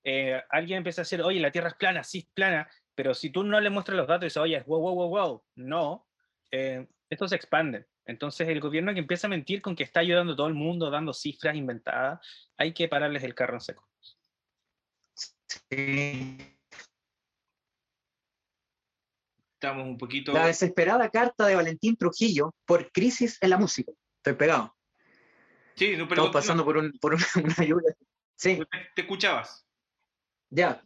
[0.04, 3.30] Eh, alguien empieza a decir, oye, la Tierra es plana, sí es plana, pero si
[3.30, 6.08] tú no le muestras los datos y dices, oye, wow, wow, wow, wow, no,
[6.52, 7.86] eh, esto se expande.
[8.06, 10.90] Entonces el gobierno que empieza a mentir con que está ayudando a todo el mundo,
[10.90, 12.20] dando cifras inventadas,
[12.58, 13.88] hay que pararles el carro en seco.
[19.54, 20.32] Estamos un poquito...
[20.32, 23.92] La desesperada carta de Valentín Trujillo por crisis en la música.
[24.18, 24.76] Estoy pegado.
[25.76, 27.94] Sí, pero Estamos pasando por, un, por una ayuda.
[28.36, 28.60] Sí.
[28.96, 29.66] ¿Te escuchabas?
[30.50, 30.82] Ya,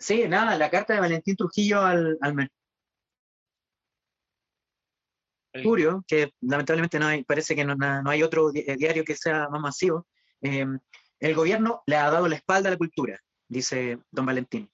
[0.00, 2.34] Sí, nada, la carta de Valentín Trujillo al, al
[5.54, 7.76] Mercurio, que lamentablemente no hay, parece que no,
[8.08, 10.06] hay otro eh, diario que sea más masivo,
[10.40, 10.78] em,
[11.18, 13.20] el gobierno le ha dado la espalda a la cultura.
[13.46, 14.70] dice don Valentín.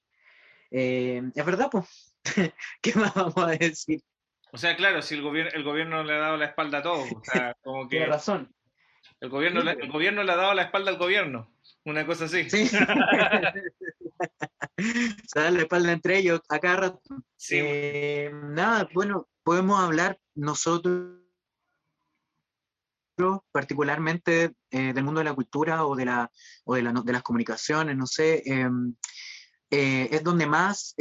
[0.71, 2.15] Eh, es verdad, pues.
[2.83, 4.01] ¿Qué más vamos a decir?
[4.53, 7.03] O sea, claro, si el gobierno, el gobierno le ha dado la espalda a todo,
[7.03, 8.55] o sea, como que Tiene razón.
[9.21, 11.53] el gobierno, le- el gobierno le ha dado la espalda al gobierno,
[11.85, 12.49] una cosa así.
[12.49, 12.69] Sí.
[15.29, 17.01] Se dan la espalda entre ellos a cada rato.
[17.37, 21.21] Sí, Eh, nada, bueno, podemos hablar nosotros
[23.51, 26.31] particularmente eh, del mundo de la cultura o de, la,
[26.65, 28.95] o de, la- de las comunicaciones, no sé, em,
[29.71, 30.95] eh, es donde más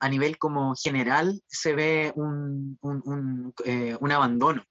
[0.00, 3.54] a nivel como general se ve un, un- un,
[4.00, 4.64] un abandono.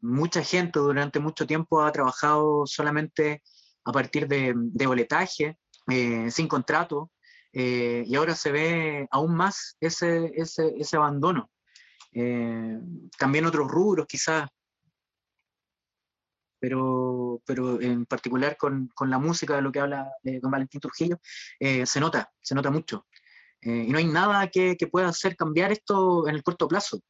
[0.00, 3.42] Mucha gente durante mucho tiempo ha trabajado solamente
[3.84, 4.54] a partir de,
[4.86, 7.10] boletaje, eh, sin contrato,
[7.52, 11.50] eh, y ahora se ve aún más ese, ese, ese abandono.
[12.12, 12.78] Eh,
[13.18, 14.48] también otros rubros quizás,
[16.60, 21.18] pero, pero en particular con, con la música de lo que habla don Valentín Trujillo,
[21.60, 23.06] se nota, se nota mucho.
[23.60, 27.00] Y no hay nada que, que pueda hacer cambiar esto en el corto plazo.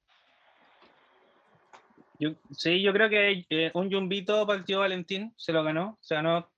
[2.50, 6.50] Sí, yo creo que un yumbito tío Valentín se lo ganó, se ganó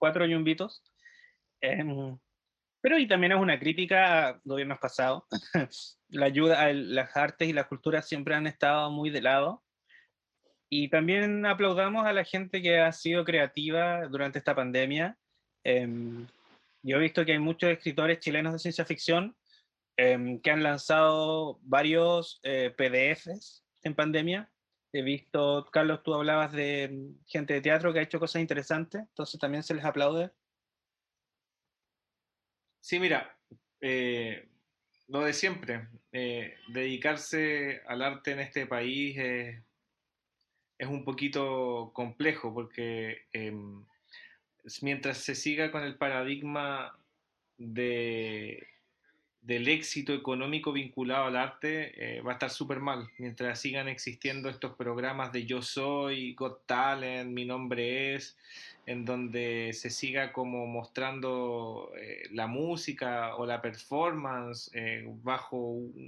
[0.00, 0.82] cuatro yumbitos.
[1.60, 2.18] Em,
[2.80, 5.24] pero y también es una crítica a gobiernos pasados.
[6.08, 9.62] La ayuda, a las artes y las culturas siempre han estado muy de lado.
[10.68, 15.16] Y también aplaudamos a la gente que ha sido creativa durante esta pandemia.
[15.62, 16.26] Em,
[16.82, 19.36] yo he visto que hay muchos escritores chilenos de ciencia ficción
[19.96, 24.50] em, que han lanzado varios eh, PDFs en pandemia
[24.92, 29.00] He visto, Carlos, tú hablabas de mm, gente de teatro que ha hecho cosas interesantes,
[29.00, 30.30] entonces también se les aplaude.
[32.80, 33.36] Sí, mira,
[33.80, 34.48] eh,
[35.08, 39.62] lo de siempre, eh, dedicarse al arte en este país es,
[40.88, 43.84] un poquito complejo porque em,
[44.80, 46.98] mientras se siga con el paradigma
[47.58, 48.66] de,
[49.42, 53.08] del éxito económico vinculado al arte, eh, va a estar súper mal.
[53.18, 58.36] Mientras sigan existiendo estos programas de Yo Soy, Got Talent, Mi Nombre Es,
[58.86, 65.56] en donde se siga como mostrando eh, la música o la performance eh, bajo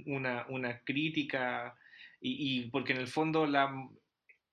[0.05, 1.75] una, una crítica
[2.21, 3.89] y, porque en el fondo la,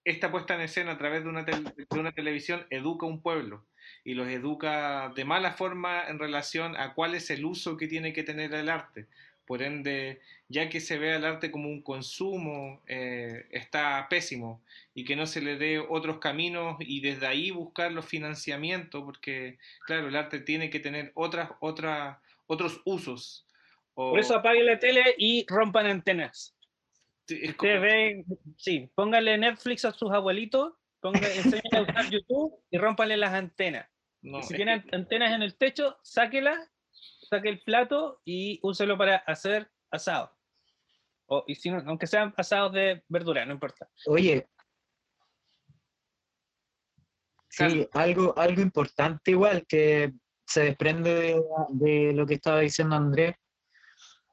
[0.04, 3.64] esta puesta en escena a través de una, de una televisión educa a un pueblo
[4.04, 8.12] y los educa de mala forma en relación a cuál es el uso que tiene
[8.12, 9.06] que tener el arte.
[9.46, 14.62] Por ende, ya que se ve al arte como un consumo, eh, está pésimo
[14.94, 19.58] y que no se le dé otros caminos y desde ahí buscar los financiamientos, porque
[19.86, 23.44] claro, el arte tiene que tener otras, otras, otros usos.
[23.94, 26.54] O- Por eso apaguen la tele y rompan antenas.
[27.26, 28.24] Sí, es Ustedes como- ven,
[28.56, 33.88] sí, pónganle Netflix a sus abuelitos, enséñenle a usar YouTube y rómpanle las antenas.
[34.22, 39.16] no, si tienen que- antenas en el techo, sáquelas, saque el plato y úselo para
[39.16, 40.36] hacer asado.
[41.26, 43.88] O, y si no- aunque sean asados de verdura, no importa.
[44.06, 44.46] Oye.
[47.48, 50.12] Sí, algo, algo importante igual que
[50.46, 53.34] se desprende de, de lo que estaba diciendo Andrés.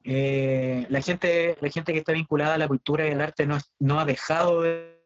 [0.04, 3.58] Eh, la gente, la gente que está vinculada a la cultura y al arte no,
[3.78, 4.97] no ha dejado de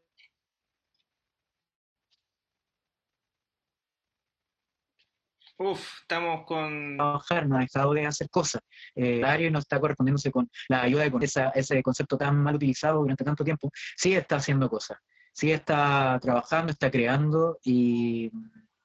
[5.63, 6.97] Uf, estamos con...
[6.97, 8.63] trabajar, no dejado de hacer cosas.
[8.95, 12.57] El área no está correspondiéndose con la ayuda de con esa- ese concepto tan mal
[12.57, 13.71] utilizado durante tanto tiempo.
[13.97, 14.99] Sí está haciendo cosas,
[15.33, 18.31] sí está trabajando, está creando y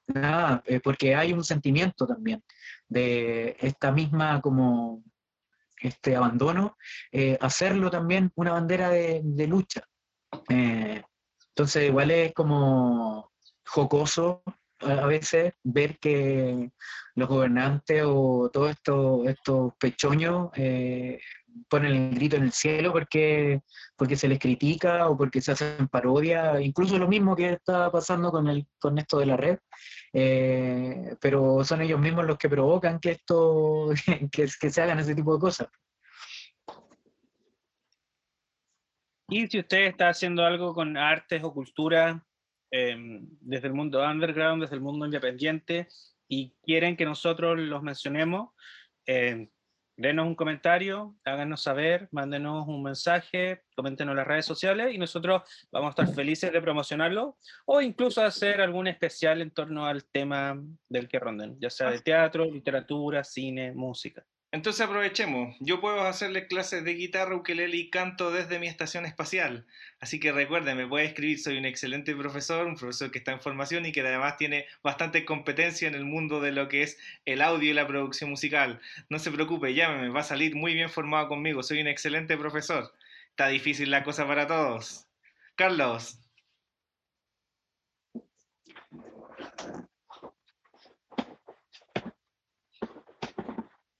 [0.08, 2.44] nada, eh, porque hay un sentimiento también
[2.88, 5.04] de esta misma como
[5.82, 6.78] este abandono,
[7.12, 9.82] eh, hacerlo también una bandera de, de lucha.
[10.50, 11.02] Eh,
[11.50, 13.32] entonces igual es como
[13.66, 14.44] jocoso
[14.82, 16.70] a veces ver que
[17.16, 21.20] los gobernantes o todos estos, estos pechoños eh,
[21.70, 23.62] ponen el grito en el cielo porque,
[23.96, 28.32] porque se les critica o porque se hacen parodias, incluso lo mismo que está pasando
[28.32, 29.58] con, el, con esto de la red,
[30.14, 33.90] eh, pero son ellos mismos los que provocan que esto,
[34.32, 35.68] que, que se hagan ese tipo de cosas.
[39.30, 42.24] Y si usted está haciendo algo con artes o cultura
[42.72, 45.88] em, desde el mundo underground, desde el mundo independiente,
[46.28, 48.50] y quieren que nosotros los mencionemos,
[49.06, 49.50] em,
[49.98, 55.42] denos un comentario, háganos saber, mándenos un mensaje, coméntenos en las redes sociales y nosotros
[55.72, 60.62] vamos a estar felices de promocionarlo o incluso hacer algún especial en torno al tema
[60.88, 64.24] del que ronden, ya sea de teatro, literatura, cine, música.
[64.58, 65.56] Entonces aprovechemos.
[65.60, 69.68] Yo puedo hacerle clases de guitarra, ukelele y canto desde mi estación espacial.
[70.00, 71.38] Así que recuerden, me puede escribir.
[71.38, 75.26] Soy un excelente profesor, un profesor que está en formación y que además tiene bastante
[75.26, 78.82] competencia en el mundo de lo que es el audio y la producción musical.
[79.10, 81.62] No se preocupe, llámeme, va a salir muy bien formado conmigo.
[81.62, 82.92] Soy un excelente profesor.
[83.30, 85.06] Está difícil la cosa para todos.
[85.56, 86.27] Carlos.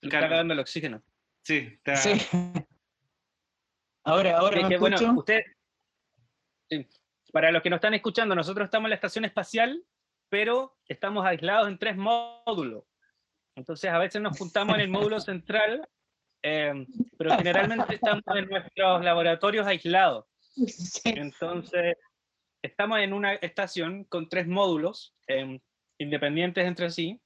[0.08, 1.02] Está acabando el oxígeno.
[1.44, 1.96] Sí, está.
[1.96, 2.12] Sí.
[4.04, 5.20] Ahora, ahora me que, bueno, escucho.
[5.20, 5.42] usted,
[6.70, 6.88] sí,
[7.34, 9.84] para los que nos están escuchando, nosotros estamos en la estación espacial,
[10.30, 12.86] pero estamos aislados en tres módulos.
[13.56, 15.88] Entonces, a veces nos juntamos en el módulo central,
[16.44, 16.86] eh,
[17.18, 20.26] pero generalmente estamos en nuestros laboratorios aislados.
[20.68, 21.02] Sí.
[21.06, 21.98] Entonces,
[22.62, 25.60] estamos en una estación con tres módulos eh,
[25.98, 27.20] independientes entre sí,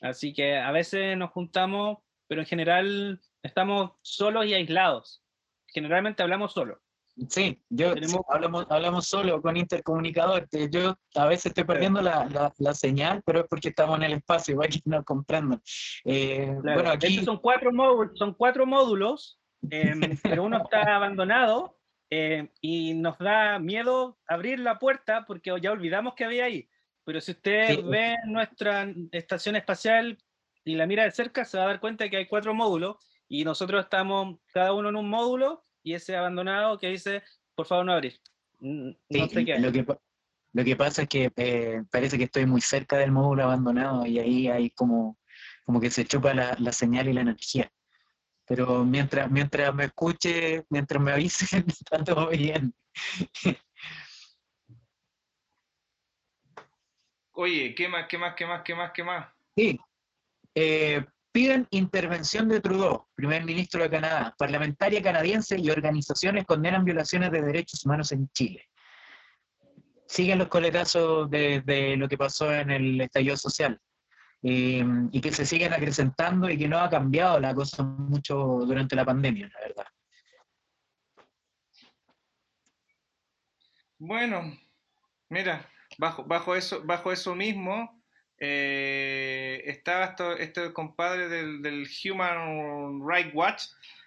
[0.00, 5.22] así que a veces nos juntamos, pero en general estamos solos y aislados.
[5.66, 6.78] Generalmente hablamos solos.
[7.28, 10.48] Sí, yo Tenemos- sí, hablamos, hablamos solo con intercomunicador.
[10.70, 14.12] Yo a veces estoy perdiendo la, la- la señal, pero es porque estamos en el
[14.14, 15.60] espacio, para que no comprendan.
[16.04, 19.38] Eh, Claro, Bueno, estos aquí son cuatro módulos, son cuatro módulos,
[19.70, 20.00] em,
[20.42, 21.78] pero uno está abandonado
[22.10, 26.68] em, y nos da miedo abrir la puerta porque ya olvidamos que había ahí.
[27.04, 27.82] Pero si usted Sí.
[27.84, 30.18] ve nuestra estación espacial
[30.64, 32.96] y la mira de cerca, se va a dar cuenta que hay cuatro módulos
[33.28, 37.22] y nosotros estamos cada uno en un módulo y ese abandonado que dice,
[37.54, 38.18] por favor no abrir.
[38.60, 39.58] No sí, sé qué.
[39.58, 39.84] lo, que,
[40.52, 44.18] lo que pasa es que eh, parece que estoy muy cerca del módulo abandonado y
[44.18, 45.18] ahí hay como,
[45.64, 47.70] como que se chupa la, la señal y la energía.
[48.46, 52.74] Pero mientras, mientras me escuche, mientras me avisen, está todo bien.
[57.32, 59.28] Oye, ¿qué más, qué más, qué más, qué más, qué más?
[59.56, 59.78] Sí.
[60.54, 64.34] Eh, piden intervención de Trudeau, primer ministro de Canadá.
[64.38, 68.68] Parlamentaria canadiense y organizaciones condenan violaciones de derechos humanos en Chile.
[70.06, 73.80] Siguen los coletazos de, de lo que pasó en el estallido social.
[74.46, 78.36] eh, y que se siguen acrecentando y que no ha cambiado la cosa mucho
[78.66, 79.86] durante la pandemia, la verdad.
[83.98, 84.42] Bueno,
[85.30, 88.03] mira, bajo, bajo eso, bajo eso mismo,
[88.38, 93.62] eh, estaba esto- este compadre del, del Human Rights Watch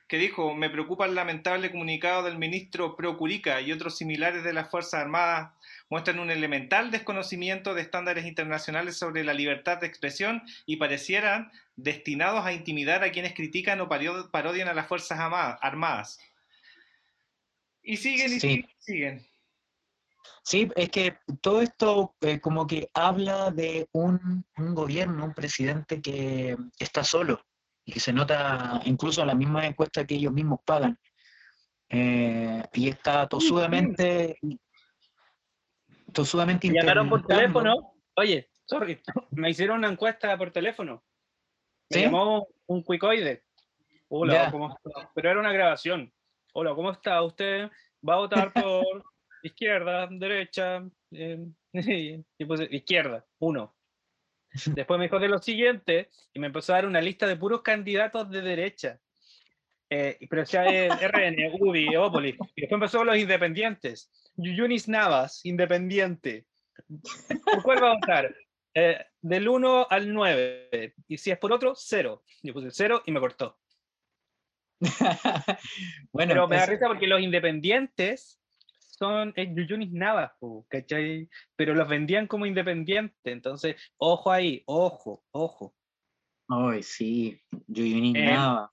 [0.08, 4.70] que dijo, me preocupa el lamentable comunicado del ministro Procurica y otros similares de las
[4.70, 5.52] Fuerzas Armadas
[5.90, 12.46] muestran un elemental desconocimiento de estándares internacionales sobre la libertad de expresión y parecieran destinados
[12.46, 16.20] a intimidar a quienes critican o parodian a las Fuerzas Armadas.
[17.84, 18.40] Y siguen y Sí.
[18.40, 19.28] siguen y siguen.
[20.48, 26.02] Sí, es que todo esto eh, como que habla de un, un gobierno, un presidente
[26.02, 27.42] que está solo
[27.84, 30.98] y que se nota incluso en la misma encuesta que ellos mismos pagan.
[31.90, 34.40] Eh, y está tosudamente,
[36.14, 37.96] tosudamente Me llamaron por teléfono.
[38.16, 41.04] Oye, sorry, me hicieron una encuesta por teléfono.
[41.90, 42.04] Me ¿Sí?
[42.04, 43.44] llamó un cuicoide.
[44.08, 44.50] Hola.
[44.50, 45.12] ¿cómo está?
[45.14, 46.14] Pero era una grabación.
[46.54, 47.22] Hola, ¿cómo está?
[47.22, 47.70] ¿Usted
[48.08, 49.04] va a votar por
[49.48, 50.84] izquierda, derecha?
[51.12, 51.46] Eh,
[52.38, 53.76] y puse izquierda, uno.
[54.66, 57.62] Después me dijo de lo siguiente y me empezó a dar una lista de puros
[57.62, 59.00] candidatos de derecha.
[59.90, 62.30] Eh, pero decía eh, RN, UDI, Opoli.
[62.56, 64.12] Y después empezó los independientes.
[64.36, 66.46] Yuyunis Navas, independiente.
[67.44, 68.36] ¿Por cuál va a votar?
[68.74, 70.94] Eh, del 1 al 9.
[71.08, 72.24] Y si es por otro, 0.
[72.44, 73.58] Yo puse 0 y me cortó.
[76.12, 78.40] bueno, Pero me da risa porque los independientes
[78.98, 80.32] son Yuyunis Navas,
[80.68, 81.30] ¿cachai?
[81.56, 83.16] Pero los vendían como independientes.
[83.24, 85.76] Entonces, ojo ahí, ojo, ojo.
[86.50, 88.72] Ay, sí, Yuyuni Eh, Nava.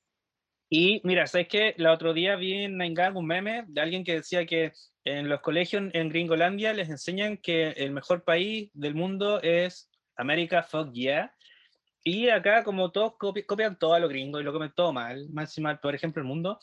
[0.70, 1.74] Y mira, ¿sabes qué?
[1.76, 4.72] El otro día vi en Naingang un meme de alguien que decía que
[5.04, 10.62] en los colegios en Gringolandia les enseñan que el mejor país del mundo es América,
[10.62, 11.32] fuck yeah.
[12.02, 15.28] Y acá, como todos copi- copian todo a los gringos y lo comen todo mal,
[15.30, 16.58] más y mal, por ejemplo, el mundo,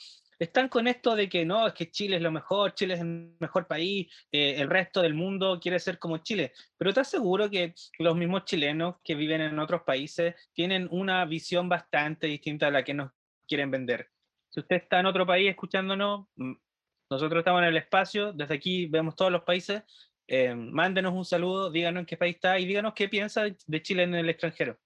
[0.45, 3.35] están con esto de que no, es que Chile es lo mejor, Chile es el
[3.39, 6.51] mejor país, eh, el resto del mundo quiere ser como Chile.
[6.77, 11.69] Pero ¿estás seguro que los mismos chilenos que viven en otros países tienen una visión
[11.69, 13.11] bastante distinta a la que nos
[13.47, 14.09] quieren vender?
[14.49, 16.53] Si usted está en otro país escuchándonos, mm,
[17.11, 19.83] nosotros estamos en el espacio, desde aquí vemos todos los países,
[20.27, 24.03] eh, mándenos un saludo, díganos en qué país está y díganos qué piensa de Chile
[24.03, 24.79] en el extranjero.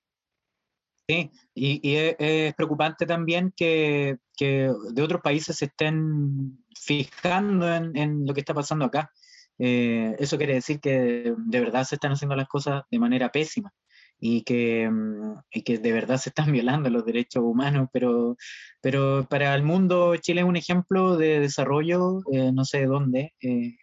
[1.07, 7.71] Sí, y, y es, es preocupante también que, que de otros países se estén fijando
[7.73, 9.11] en, en lo que está pasando acá.
[9.59, 13.71] Eh, eso quiere decir que de verdad se están haciendo las cosas de manera pésima.
[14.19, 18.37] y que, mm, y que de verdad se están violando los derechos humanos, pero,
[18.81, 23.33] pero para el mundo Chile es un ejemplo de desarrollo, eh, no sé dónde.
[23.41, 23.75] Eh,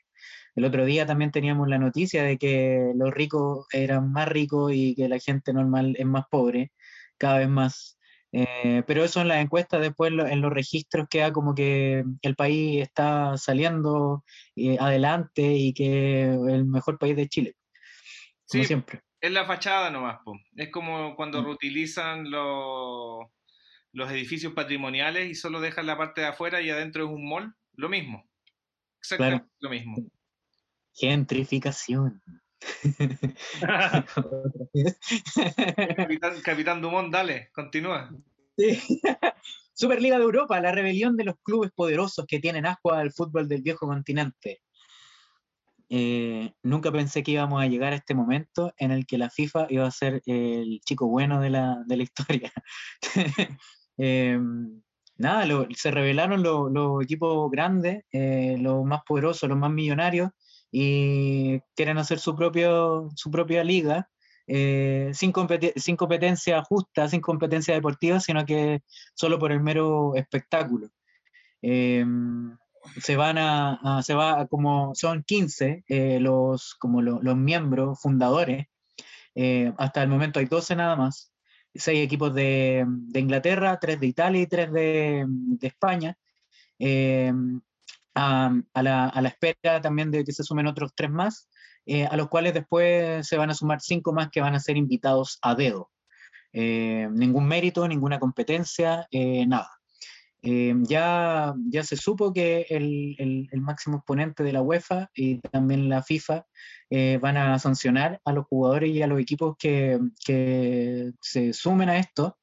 [0.54, 4.94] el otro día también teníamos la noticia de que los ricos eran más ricos y
[4.94, 6.72] que la gente normal es más pobre,
[7.22, 7.98] cada vez más.
[8.32, 12.82] Eh, pero eso en las encuestas, después en los registros queda como que el país
[12.82, 14.24] está saliendo
[14.80, 17.54] adelante y que el mejor país de Chile,
[18.50, 19.02] como siempre.
[19.20, 20.36] Es la fachada nomás, po.
[20.56, 21.44] es como cuando mm.
[21.44, 23.26] reutilizan los,
[23.92, 27.54] los edificios patrimoniales y solo dejan la parte de afuera y adentro es un mall,
[27.74, 28.28] lo mismo.
[28.98, 29.96] Exactamente lo mismo.
[30.94, 32.20] Gentrificación.
[36.42, 38.10] Capitán, Dumont, dale, continúa.
[39.74, 43.62] Superliga de Europa, la rebelión de los clubes poderosos que tienen asco al fútbol del
[43.62, 44.60] viejo continente.
[45.88, 49.66] Eh, nunca pensé que íbamos a llegar a este momento en el que la FIFA
[49.68, 52.52] iba a ser el chico bueno de la, de la historia.
[53.98, 54.38] eh,
[55.16, 60.30] nada, se revelaron los equipos grandes, eh, los más poderosos, los más millonarios,
[60.72, 64.08] y quieren hacer su, propio, su propia liga,
[64.46, 65.32] eh, sin,
[65.76, 68.82] sin competencia justa, sin competencia deportiva, sino que
[69.14, 70.88] solo por el mero espectáculo.
[71.60, 78.66] Se van a, se va como son 15 eh, los, como los miembros fundadores,
[79.34, 81.32] eh, hasta el momento hay 12 nada más,
[81.74, 86.16] 6 equipos de, de, Inglaterra, 3 de Italia y 3 de, de España,
[86.78, 87.32] eh,
[88.14, 91.48] a, la, espera también de que se sumen otros 3 más,
[92.10, 95.38] a los cuales después se van a sumar 5 más que van a ser invitados
[95.42, 95.90] a dedo.
[96.52, 99.06] ningún mérito, ninguna competencia,
[99.46, 99.70] nada.
[100.44, 103.14] Eh, ya, ya se supo que el,
[103.52, 106.46] el, máximo exponente de la UEFA y también la FIFA
[106.90, 111.88] eh, van a sancionar a los jugadores y a los equipos que, que se sumen
[111.90, 112.38] a esto,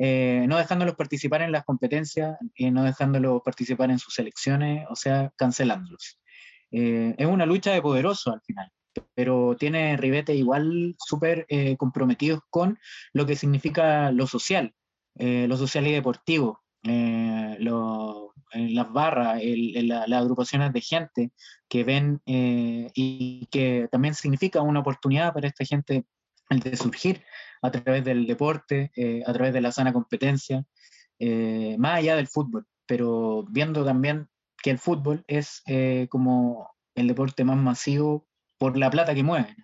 [0.00, 4.96] eh, no dejándolos participar en las competencias y no dejándolos participar en sus selecciones, o
[4.96, 6.18] sea, cancelándolos.
[6.70, 8.70] es una lucha de poderoso al final
[9.14, 11.46] pero tiene ribetes igual súper
[11.78, 12.78] comprometidos con
[13.12, 14.74] lo que significa lo social,
[15.14, 16.60] lo social y deportivo,
[18.52, 21.30] eh, las barras, las agrupaciones de gente
[21.68, 26.04] que ven eh, y que también significa una oportunidad para esta gente
[26.50, 27.24] el de surgir
[27.62, 30.64] a través del deporte, eh, a través de la sana competencia,
[31.76, 34.28] más allá del fútbol, pero viendo también
[34.62, 35.62] que el fútbol es
[36.08, 38.26] como el deporte más masivo
[38.56, 39.54] por la plata que mueve.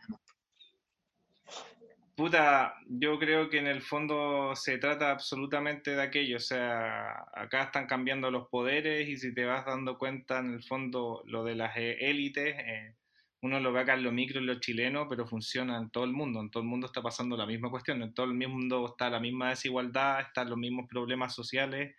[2.16, 7.64] Puta, yo creo que en el fondo se trata absolutamente de aquello, o sea, acá
[7.64, 11.57] están cambiando los poderes y si te vas dando cuenta en el fondo lo de
[11.57, 12.95] las e, élites, eh,
[13.43, 16.12] uno lo ve acá en lo micro en lo chileno, pero funciona en todo el
[16.12, 19.11] mundo, en todo el mundo está pasando la misma cuestión, en todo el mundo está
[19.11, 21.95] la misma desigualdad, están los mismos problemas sociales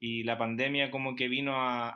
[0.00, 1.92] y la pandemia como que vino a,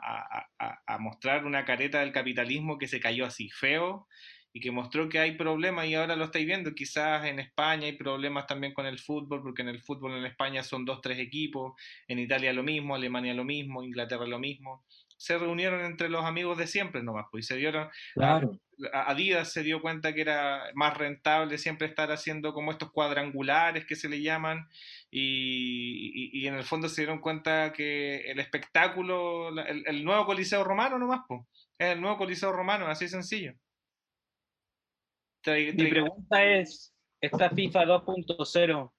[0.59, 4.07] a mostrar una careta del capitalismo que se cayó así feo
[4.55, 6.75] y que mostró que hay problemas y ahora lo estáis viendo.
[6.75, 10.61] Quizás en España hay problemas también con el fútbol, porque en el fútbol en España
[10.61, 11.73] son dos, tres equipos,
[12.07, 14.85] en Italia lo mismo, Alemania lo mismo, Inglaterra lo mismo.
[15.17, 17.89] Se reunieron entre los amigos de siempre nomás, pues, y se dieron...
[18.13, 18.59] Claro.
[18.91, 23.95] Adidas se dio cuenta que era más rentable siempre estar haciendo como estos cuadrangulares que
[23.95, 24.67] se le llaman
[25.11, 30.63] y, y, en el fondo se dieron cuenta que el espectáculo, el, el nuevo Coliseo
[30.63, 31.41] Romano nomás, pues,
[31.77, 33.53] es el nuevo Coliseo Romano, así sencillo.
[35.45, 38.91] Mi pregunta es, ¿esta FIFA 2.0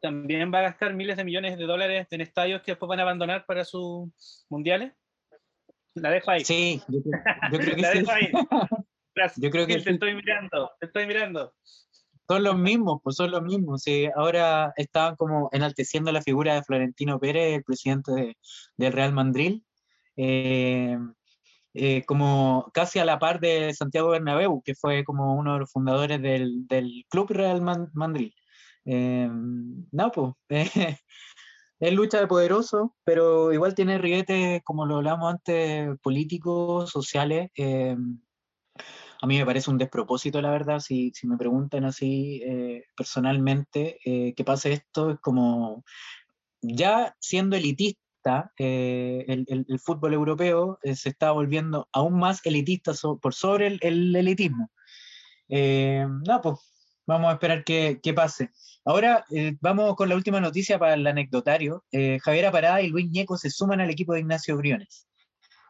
[0.00, 3.02] también va a gastar miles de millones de dólares en estadios que después van a
[3.02, 4.08] abandonar para sus
[4.48, 4.92] mundiales?
[5.94, 6.44] La dejo ahí.
[6.44, 7.00] Sí, yo,
[7.58, 7.98] creo que La sí.
[7.98, 8.30] dejo ahí.
[9.36, 11.52] Yo creo que te estoy mirando, te estoy mirando.
[12.28, 13.82] Son los mismos, pues son los mismos.
[13.82, 18.36] Sí, ahora estaban como enalteciendo la figura de Florentino Pérez, el presidente de,
[18.76, 19.62] del Real Madrid.
[20.16, 20.96] Eh,
[21.74, 25.70] eh, como casi a la par de Santiago Bernabéu, que fue como uno de los
[25.72, 28.32] fundadores del, del Club Real Madrid.
[28.90, 29.28] Eh,
[29.92, 30.34] no, pues,
[31.80, 37.50] es lucha de poderoso, pero igual tiene riguetes, como lo hablamos antes, políticos, sociales.
[37.56, 37.96] Eh,
[39.20, 42.42] a mí me parece un despropósito, la verdad, si, si me preguntan así
[42.96, 45.84] personalmente, que pase esto, es como
[46.62, 53.34] ya siendo elitista, eh, el, fútbol europeo eh, se está volviendo aún más elitista por
[53.34, 54.70] sobre el, elitismo.
[55.48, 56.56] Eh, no, pues
[57.08, 58.50] vamos a esperar que, pase.
[58.84, 59.24] Ahora
[59.60, 61.84] vamos con la última noticia para el anecdotario.
[62.22, 65.08] Javier Parada y Luis Ñeco se suman al equipo de Ignacio Briones.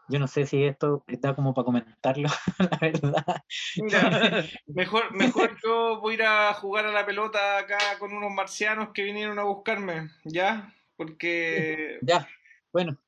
[0.08, 2.28] yo no sé si esto está como para comentarlo,
[2.58, 3.42] la verdad.
[3.76, 8.32] Mira, mejor, mejor yo voy a ir a jugar a la pelota acá con unos
[8.32, 10.74] marcianos que vinieron a buscarme, ¿ya?
[10.96, 12.26] Porque, Ya,
[12.72, 12.98] bueno.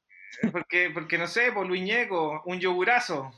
[0.52, 3.32] porque, porque no sé, por Luis Ñeco, un yogurazo.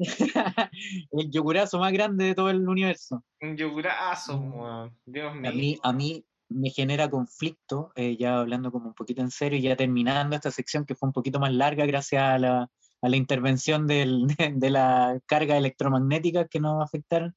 [1.12, 3.24] el yogurazo más grande de todo el universo.
[3.40, 4.90] Un yogurazo, Mm.
[5.06, 5.52] Dios A mío.
[5.52, 9.62] mí, a mí me genera conflicto, eh, ya hablando como un poquito en serio y
[9.62, 12.68] ya terminando esta sección que fue un poquito más larga gracias a la,
[13.02, 17.34] a la intervención del- de, de la carga electromagnética que nos afectaron.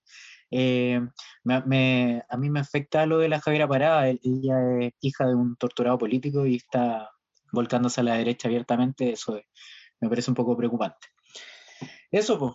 [0.51, 0.99] Eh,
[1.43, 5.27] me- me- a mí me afecta lo de la Javiera Parada, el- ella es hija
[5.27, 7.09] de un torturado político y está
[7.51, 9.45] volcándose a la derecha abiertamente, eso es-
[10.01, 11.07] me parece un poco preocupante.
[12.13, 12.53] Eso, pues.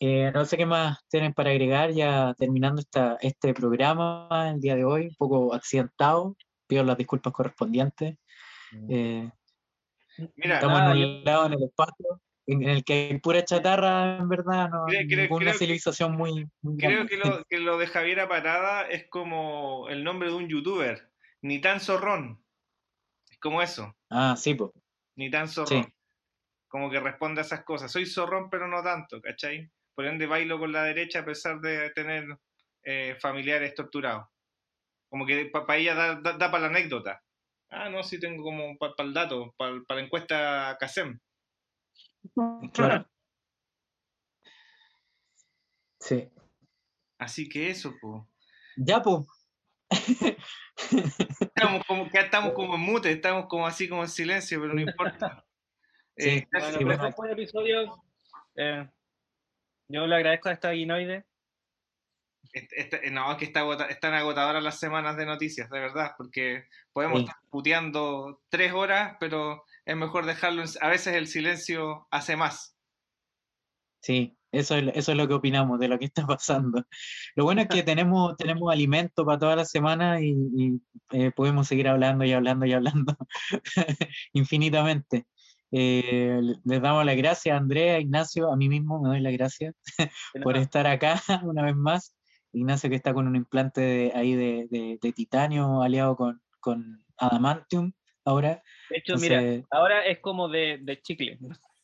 [0.00, 4.76] Eh, no sé qué más tienen para agregar ya terminando esta, este programa el día
[4.76, 6.36] de hoy, un poco accidentado,
[6.66, 8.16] pido las disculpas correspondientes.
[8.88, 9.30] Eh,
[10.36, 13.18] Mira, estamos nada, en yo- un lado en el espacio en, en el que hay
[13.18, 17.08] pura chatarra, en verdad, no Creo- creo- ninguna creo que- civilización muy, muy creo grande.
[17.08, 21.10] que lo, que lo de Javiera Parada es como el nombre de un youtuber.
[21.42, 22.42] Ni tan zorrón.
[23.30, 23.94] Es como eso.
[24.10, 24.70] Ah, sí, pues.
[25.16, 25.84] Ni tan zorrón.
[25.84, 25.92] Sí.
[26.68, 27.90] Como que responde a esas cosas.
[27.90, 29.70] Soy zorrón, pero no tanto, ¿cachai?
[29.94, 32.24] Por ende bailo con la derecha a pesar de tener
[32.84, 34.26] eh, familiares torturados.
[35.08, 37.22] Como que para ella da, para la anécdota.
[37.70, 41.18] Ah, no, sí tengo como para el dato, para la encuesta CASEM.
[42.72, 43.06] Claro.
[46.00, 46.30] Sí.
[47.18, 48.22] Así que eso, pues.
[48.76, 49.26] Ya, pues.
[51.40, 54.80] Estamos como, que estamos como en mute, estamos como así como en silencio, pero no
[54.80, 55.44] importa.
[56.18, 57.02] Sí, Eh, Bueno, sí, pero bueno.
[57.04, 58.02] este fue el episodio.
[58.56, 58.88] eh,
[59.88, 61.24] yo le agradezco a esta guinoide.
[62.52, 66.12] Este- este- no, es que está agota- están agotadoras las semanas de noticias, de verdad,
[66.16, 67.24] porque podemos Sí.
[67.26, 70.62] estar puteando tres horas, pero es mejor dejarlo.
[70.62, 72.74] en- a veces el silencio hace más.
[74.02, 76.84] Sí, eso es, eso es lo que opinamos de lo que está pasando.
[77.34, 80.80] Lo bueno es que tenemos, tenemos alimento para toda la semana y, y,
[81.12, 83.16] eh, podemos seguir hablando y hablando y hablando
[84.32, 85.26] infinitamente.
[85.70, 89.32] Eh, le- les damos las gracias a Andrea, Ignacio, a mí mismo me doy las
[89.34, 89.74] gracias
[90.42, 92.14] por estar acá una vez más.
[92.52, 97.04] Ignacio que está con un implante de- ahí de, de- de titanio aliado con, con
[97.18, 97.92] adamantium
[98.24, 98.62] ahora.
[98.90, 101.38] De hecho, mira, Entonces, ahora es como de, de chicle.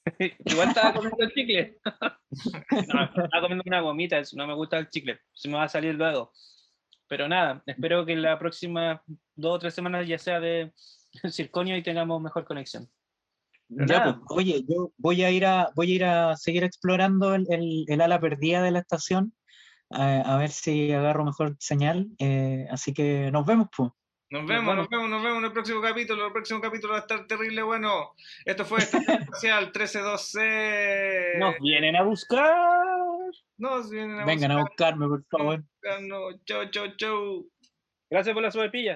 [0.47, 1.78] Igual estaba comiendo el chicle.
[1.82, 5.18] No, estaba comiendo una gomita, no me gusta el chicle.
[5.32, 6.32] Se me va a salir luego.
[7.07, 9.03] Pero nada, espero que en la próxima
[9.35, 10.72] dos o tres semanas ya sea de
[11.30, 12.89] circonio y tengamos mejor conexión.
[13.68, 17.46] Ya, pues, oye, yo voy a ir a, voy a ir a seguir explorando el,
[17.50, 19.32] el- el ala perdida de la estación,
[19.90, 22.06] a, a ver si agarro mejor señal.
[22.18, 23.90] eh, así que nos vemos, pues.
[24.30, 26.26] Nos vemos, nos vemos, nos vemos en el próximo capítulo.
[26.26, 28.10] El próximo capítulo va a estar terrible bueno.
[28.44, 31.38] Esto fue Estación Espacial 1312.
[31.38, 32.50] nos vienen a buscar.
[33.58, 35.62] Nos vienen a Vengan a buscarme, por favor.
[35.62, 36.00] buscar.
[36.46, 37.46] Chau, chau, chau.
[38.10, 38.94] Gracias por la sobrepilla.